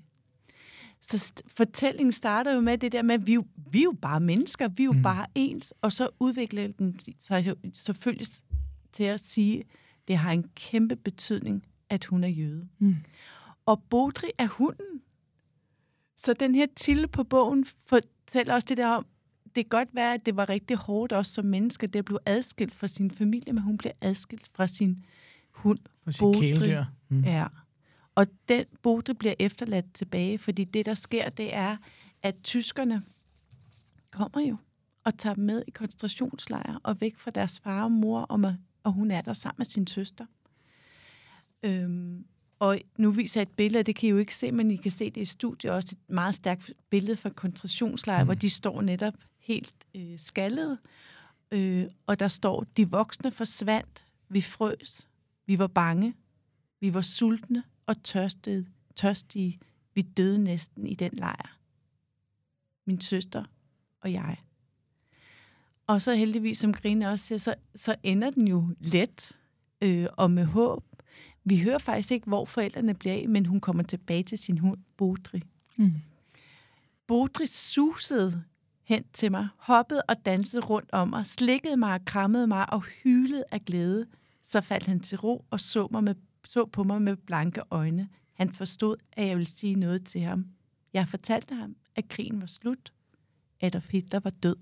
[1.02, 3.84] Så st- fortællingen starter jo med det der med, at vi, er jo- vi er
[3.84, 5.02] jo bare mennesker, vi er jo mm.
[5.02, 8.28] bare ens, og så udvikler den sig selvfølgelig
[8.94, 9.64] til at sige,
[10.08, 12.68] det har en kæmpe betydning, at hun er jøde.
[12.80, 12.96] Mm.
[13.66, 15.02] Og Bodri er hunden.
[16.18, 19.06] Så den her til på bogen fortæller også det der om,
[19.58, 22.20] det kan godt være, at det var rigtig hårdt også som menneske, det at blive
[22.26, 25.00] adskilt fra sin familie, men hun blev adskilt fra sin
[25.52, 25.80] hund.
[26.04, 26.40] For sit Bodri.
[26.40, 26.84] kæledyr.
[27.10, 27.24] Mm.
[27.24, 27.48] Ja.
[28.16, 31.78] Og den Bodri bliver efterladt tilbage, fordi det, der sker, det er,
[32.24, 33.02] at tyskerne
[34.12, 34.58] kommer jo
[35.04, 38.56] og tager dem med i koncentrationslejre og væk fra deres far og mor, og, med,
[38.84, 40.26] og hun er der sammen med sin søster.
[41.64, 42.26] Øhm,
[42.60, 44.92] og nu viser jeg et billede, det kan I jo ikke se, men I kan
[44.92, 48.28] se det i studiet også, et meget stærkt billede fra koncentrationslejre, mm.
[48.28, 49.14] hvor de står netop
[49.48, 50.78] helt øh, skaldede,
[51.52, 55.08] øh, og der står, de voksne forsvandt, vi frøs,
[55.46, 56.16] vi var bange,
[56.80, 59.60] vi var sultne og tørstede, tørstige.
[59.94, 61.58] Vi døde næsten i den lejr.
[62.86, 63.44] Min søster
[64.02, 64.38] og jeg.
[65.88, 69.40] Og så heldigvis, som Grine også siger, så, så ender den jo let
[69.82, 70.84] øh, og med håb.
[71.44, 74.80] Vi hører faktisk ikke, hvor forældrene bliver af, men hun kommer tilbage til sin hund,
[74.98, 75.42] Bodri.
[75.76, 75.94] Mm.
[77.08, 78.44] Bodri susede
[78.88, 82.82] hen til mig, hoppede og dansede rundt om mig, slikkede mig og krammede mig og
[82.82, 84.06] hylede af glæde.
[84.44, 86.16] Så faldt han til ro og så, mig med,
[86.46, 88.10] så på mig med blanke øjne.
[88.34, 90.46] Han forstod, at jeg ville sige noget til ham.
[90.94, 92.94] Jeg fortalte ham, at krigen var slut.
[93.62, 94.56] Adolf Hitler var død.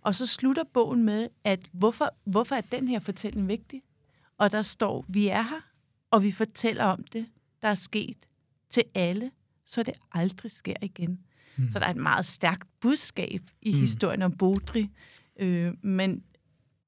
[0.00, 3.82] Og så slutter bogen med, at hvorfor, hvorfor er den her fortælling vigtig?
[4.38, 5.60] Og der står, vi er her,
[6.10, 7.26] og vi fortæller om det,
[7.62, 8.26] der er sket
[8.68, 9.30] til alle,
[9.64, 11.20] så det aldrig sker igen.
[11.60, 11.70] Mm.
[11.70, 13.78] Så der er et meget stærkt budskab i mm.
[13.78, 14.88] historien om Bodri.
[15.40, 16.22] Øh, men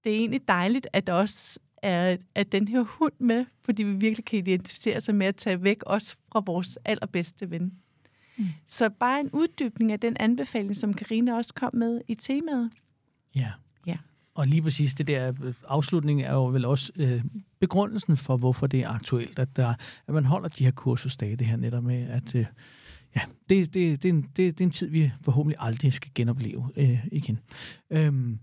[0.05, 3.93] det er egentlig dejligt, at der også er, er den her hund med, fordi vi
[3.93, 7.73] virkelig kan identificere sig med at tage væk også fra vores allerbedste ven.
[8.37, 8.47] Mm.
[8.67, 12.71] Så bare en uddybning af den anbefaling, som Karina også kom med i temaet.
[13.35, 13.51] Ja.
[13.87, 13.97] Ja.
[14.35, 17.25] Og lige præcis det der øh, afslutning er jo vel også øh,
[17.61, 19.75] begrundelsen for, hvorfor det er aktuelt, at, der,
[20.07, 22.47] at man holder de her kursusdage, det her netop med, at øh,
[23.17, 26.11] ja, det, det, det, er en, det, det er en tid, vi forhåbentlig aldrig skal
[26.15, 27.39] genopleve øh, igen.
[27.91, 28.39] Øhm,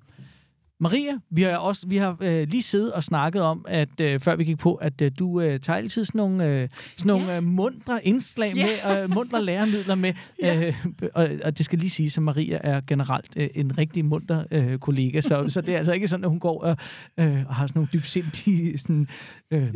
[0.81, 4.35] Maria, vi har også vi har øh, lige siddet og snakket om, at øh, før
[4.35, 7.37] vi gik på, at øh, du øh, tager altid sådan nogle, øh, sådan nogle Ja.
[7.37, 8.65] øh, mundre indslag Ja.
[8.95, 10.13] med, øh, mundre læremidler med.
[10.43, 10.67] Ja.
[10.67, 14.43] Øh, og, og det skal lige sige, at Maria er generelt øh, en rigtig munter
[14.51, 16.77] øh, kollega, så, så det er altså ikke sådan, at hun går og,
[17.17, 18.77] øh, og har sådan nogle dybsindige...
[18.77, 19.07] Sådan,
[19.51, 19.73] øh,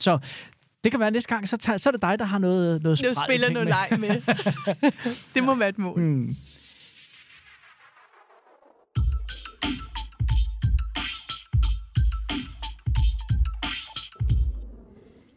[0.00, 0.18] så
[0.84, 3.00] det kan være næste gang, så, tager, så er det dig, der har noget, noget
[3.02, 3.74] Nu spræl spiller noget med.
[3.74, 4.22] leg med.
[5.34, 6.00] det må være et mål.
[6.00, 6.30] Hmm.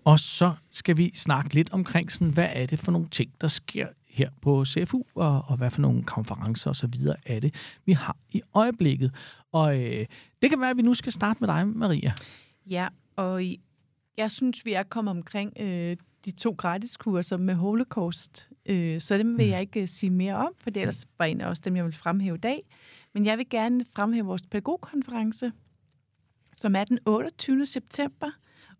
[0.05, 3.47] Og så skal vi snakke lidt omkring, sådan, hvad er det for nogle ting, der
[3.47, 7.55] sker her på CFU, og, og hvad for nogle konferencer og så videre er det,
[7.85, 9.11] vi har i øjeblikket.
[9.51, 10.05] Og øh,
[10.41, 12.13] det kan være, at vi nu skal starte med dig, Maria.
[12.69, 13.59] Ja, og i,
[14.17, 18.49] jeg synes, vi er kommet omkring øh, de to gratiskurser med Holocaust.
[18.65, 21.41] Øh, så dem vil jeg ikke øh, sige mere om, for det ellers var en
[21.41, 22.63] af også dem, jeg vil fremhæve i dag.
[23.13, 25.51] Men jeg vil gerne fremhæve vores pædagogkonference,
[26.57, 27.65] som er den 28.
[27.65, 28.31] september,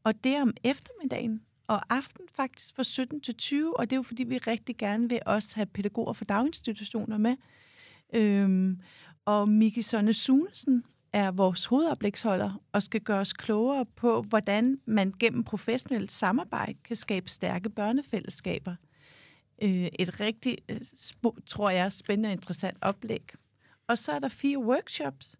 [0.03, 3.97] og det er om eftermiddagen og aften faktisk fra 17 til 20, og det er
[3.97, 7.35] jo fordi, vi rigtig gerne vil også have pædagoger fra daginstitutioner med.
[8.13, 8.79] Øhm,
[9.25, 10.83] og Miki Sonne Sunesen
[11.15, 16.95] er vores hovedoplægsholder og skal gøre os klogere på, hvordan man gennem professionelt samarbejde kan
[16.95, 18.75] skabe stærke børnefællesskaber.
[19.63, 20.81] Øh, et rigtig, øh,
[21.45, 23.33] tror jeg, spændende og interessant oplæg.
[23.87, 25.35] Og så er der fire workshops,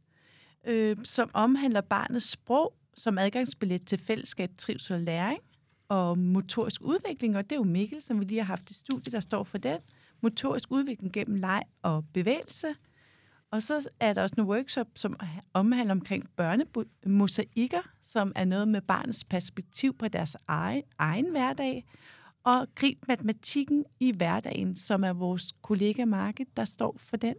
[0.65, 5.39] øh, som omhandler barnets sprog som adgangsbillet til fællesskab, trivsel og læring,
[5.89, 9.13] og motorisk udvikling, og det er jo Mikkel, som vi lige har haft i studiet,
[9.13, 9.80] der står for den.
[10.21, 12.67] Motorisk udvikling gennem leg og bevægelse.
[13.56, 15.16] Og så er der også en workshop, som
[15.53, 21.86] omhandler omkring børnemosaikker, som er noget med barnets perspektiv på deres egen, egen hverdag.
[22.43, 27.36] Og grib matematikken i hverdagen, som er vores kollega Market, der står for den.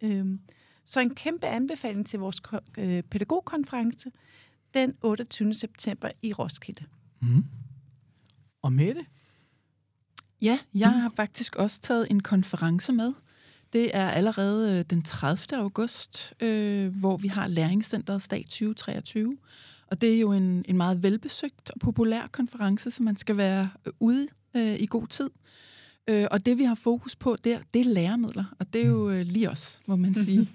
[0.00, 0.40] Øhm,
[0.84, 2.40] så en kæmpe anbefaling til vores
[2.78, 4.10] øh, pædagogkonference
[4.74, 5.54] den 28.
[5.54, 6.84] september i Roskilde.
[7.20, 7.44] Mm.
[8.62, 9.06] Og Mette?
[10.42, 13.12] Ja, jeg har faktisk også taget en konference med.
[13.72, 15.60] Det er allerede øh, den 30.
[15.60, 19.36] august, øh, hvor vi har Læringscenteret Dag 2023.
[19.86, 23.70] Og det er jo en, en meget velbesøgt og populær konference, så man skal være
[23.86, 25.30] øh, ude øh, i god tid.
[26.08, 28.44] Øh, og det, vi har fokus på der, det er læremidler.
[28.58, 30.48] Og det er jo øh, lige os, må man sige.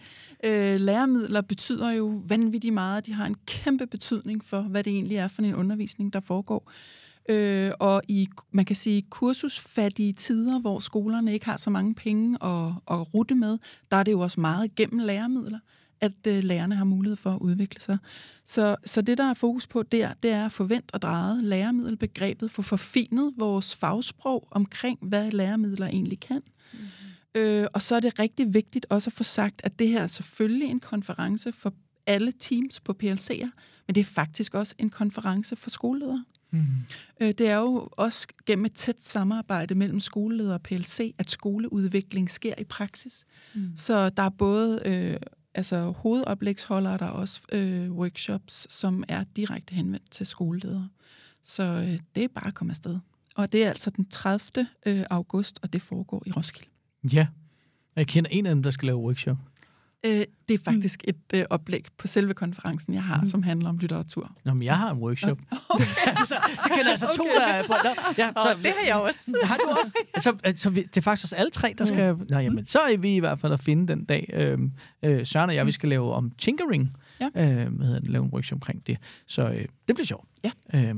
[0.44, 3.06] øh, læremidler betyder jo vanvittigt meget.
[3.06, 6.72] De har en kæmpe betydning for, hvad det egentlig er for en undervisning, der foregår.
[7.30, 12.44] Øh, og i, man kan sige, kursusfattige tider, hvor skolerne ikke har så mange penge
[12.44, 13.58] at, at rute med,
[13.92, 15.60] der er det jo også meget gennem læremidler,
[16.02, 17.98] at øh, lærerne har mulighed for at udvikle sig.
[18.46, 22.52] Så, så det, der er fokus på der, det er at forvent og drejet læremiddelbegrebet,
[22.52, 26.42] for forfinet vores fagsprog omkring, hvad læremidler egentlig kan.
[26.74, 26.88] Mm-hmm.
[27.36, 30.08] Øh, og så er det rigtig vigtigt også at få sagt, at det her er
[30.08, 31.74] selvfølgelig en konference for
[32.08, 33.50] alle teams på PLC'er,
[33.88, 36.24] men det er faktisk også en konference for skoleledere.
[36.54, 36.68] Mm.
[37.22, 42.32] Øh, Det er jo også gennem et tæt samarbejde mellem skoleleder og PLC, at skoleudvikling
[42.32, 43.26] sker i praksis.
[43.54, 43.72] Mm.
[43.76, 45.18] Så der er både øh,
[45.56, 50.90] altså hovedoplægsholdere, der er også øh, workshops, som er direkte henvendt til skoleledere.
[51.44, 53.00] Så øh, det er bare at komme afsted.
[53.36, 54.68] Og det er altså den 30.
[54.86, 56.70] Øh, august, og det foregår i Roskilde.
[57.14, 57.28] Ja.
[57.96, 59.38] Og Jeg kender en af dem, der skal lave workshop.
[60.06, 63.26] Øh, det er faktisk et øh, oplæg på selve konferencen, jeg har, mm.
[63.26, 64.32] som handler om litteratur.
[64.46, 65.40] Nå, men jeg har en workshop.
[65.70, 65.86] Okay.
[66.26, 67.74] så, så kender jeg altså to, der er på.
[67.84, 69.38] Nå, ja, så, det har jeg også.
[69.44, 69.92] Har du også?
[70.18, 72.16] Så, så vi, det er faktisk også alle tre, der skal...
[72.30, 74.30] Nå, jamen, så er vi i hvert fald at finde den dag.
[74.34, 74.60] Øh,
[75.04, 76.98] øh, Søren og jeg, vi skal lave om tinkering.
[77.20, 77.26] Ja.
[77.26, 78.98] Øh, hvad hedder det, lave en workshop omkring det.
[79.28, 80.28] Så øh, det bliver sjovt.
[80.44, 80.52] Ja.
[80.74, 80.96] Øh,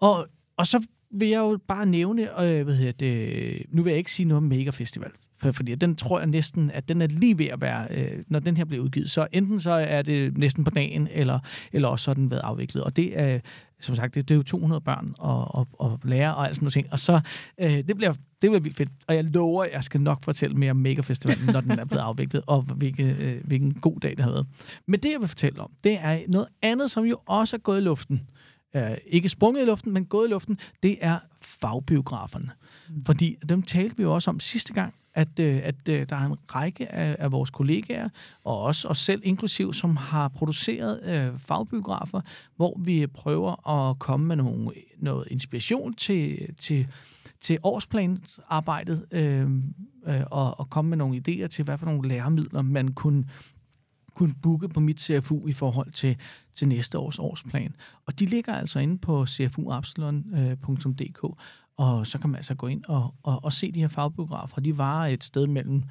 [0.00, 0.26] og,
[0.56, 4.12] og så vil jeg jo bare nævne, øh, hvad hedder det, nu vil jeg ikke
[4.12, 7.38] sige noget om Mega Festival, For, fordi den tror jeg næsten, at den er lige
[7.38, 10.64] ved at være, øh, når den her bliver udgivet, så enten så er det næsten
[10.64, 11.38] på dagen, eller,
[11.72, 12.84] eller også så er den været afviklet.
[12.84, 13.40] Og det er,
[13.80, 16.64] som sagt, det, det er jo 200 børn og, og, og lærere og alt sådan
[16.64, 16.86] noget ting.
[16.92, 17.20] Og så,
[17.60, 18.90] øh, det, bliver, det bliver vildt fedt.
[19.08, 22.02] Og jeg lover, at jeg skal nok fortælle mere om Megafestivalen, når den er blevet
[22.10, 24.46] afviklet, og hvilke, øh, hvilken god dag det har været.
[24.86, 27.80] Men det, jeg vil fortælle om, det er noget andet, som jo også er gået
[27.80, 28.22] i luften.
[28.76, 30.58] Øh, ikke sprunget i luften, men gået i luften.
[30.82, 32.50] Det er fagbiograferne.
[32.88, 33.04] Mm.
[33.04, 36.26] Fordi dem talte vi jo også om sidste gang, at, øh, at øh, der er
[36.26, 38.08] en række af, af vores kollegaer,
[38.44, 42.20] og også os selv inklusiv, som har produceret øh, fagbiografer,
[42.56, 46.88] hvor vi prøver at komme med nogle, noget inspiration til, til,
[47.40, 49.50] til årsplanarbejdet, øh,
[50.06, 53.24] øh, og, og komme med nogle idéer til, hvad for nogle læremidler man kunne
[54.14, 56.16] kunne booke på mit CFU i forhold til,
[56.54, 57.74] til næste års årsplan.
[58.06, 61.30] Og de ligger altså inde på cfuabsalon.dk, øh,
[61.76, 64.60] og så kan man altså gå ind og, og, og se de her fagbiografer.
[64.60, 65.82] De varer et sted mellem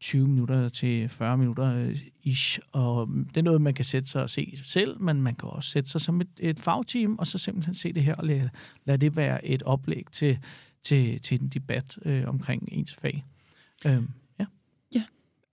[0.00, 4.22] 20 minutter til 40 minutter øh, ish, og det er noget, man kan sætte sig
[4.22, 7.38] og se selv, men man kan også sætte sig som et, et fagteam, og så
[7.38, 8.50] simpelthen se det her, og lade,
[8.84, 10.38] lade det være et oplæg til,
[10.82, 13.24] til, til en debat øh, omkring ens fag.
[13.86, 14.02] Øh,
[14.38, 14.46] ja.
[14.94, 15.02] Ja,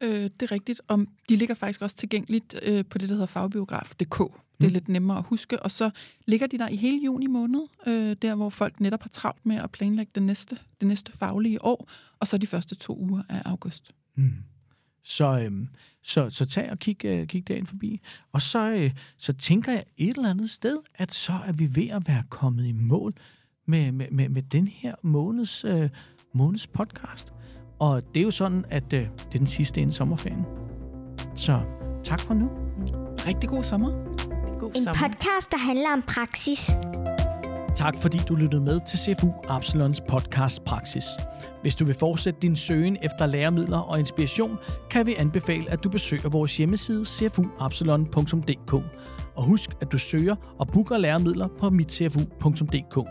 [0.01, 3.25] øh, det er rigtigt, og de ligger faktisk også tilgængeligt øh, på det, der hedder
[3.25, 4.42] fagbiograf.dk.
[4.57, 4.73] Det er Mm.
[4.73, 5.63] lidt nemmere at huske.
[5.63, 5.89] Og så
[6.27, 9.55] ligger de der i hele juni måned, øh, der hvor folk netop har travlt med
[9.55, 11.89] at planlægge det næste, det næste faglige år,
[12.19, 13.91] og så de første to uger af august.
[14.15, 14.33] Mm.
[15.03, 15.67] Så, øhm,
[16.03, 18.01] så, så tag og kig, øh, kig derind forbi.
[18.31, 21.87] Og så, øh, så tænker jeg et eller andet sted, at så er vi ved
[21.89, 23.13] at være kommet i mål
[23.65, 25.89] med, med, med, med den her måneds, øh,
[26.33, 27.33] måneds podcast.
[27.79, 30.45] Og det er jo sådan, at øh, det er den sidste inden sommerferien.
[31.35, 31.61] Så
[32.03, 32.49] tak for nu.
[33.27, 34.12] Rigtig god sommer.
[34.75, 35.01] En sommer.
[35.01, 36.71] podcast, der handler om praksis.
[37.75, 41.05] Tak fordi du lyttede med til CFU Absalons podcast Praksis.
[41.61, 44.57] Hvis du vil fortsætte din søgen efter læremidler og inspiration,
[44.89, 48.73] kan vi anbefale, at du besøger vores hjemmeside cfuabsalon.dk.
[49.35, 53.07] Og husk, at du søger og booker læremidler på mitcfu.dk.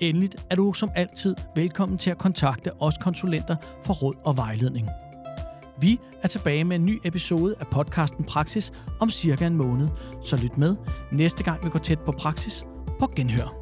[0.00, 4.88] Endelig er du som altid velkommen til at kontakte os konsulenter for råd og vejledning.
[5.80, 9.88] Vi er tilbage med en ny episode af podcasten Praksis om cirka en måned,
[10.24, 10.76] så lyt med
[11.12, 12.66] næste gang vi går tæt på praksis
[13.00, 13.61] på genhør.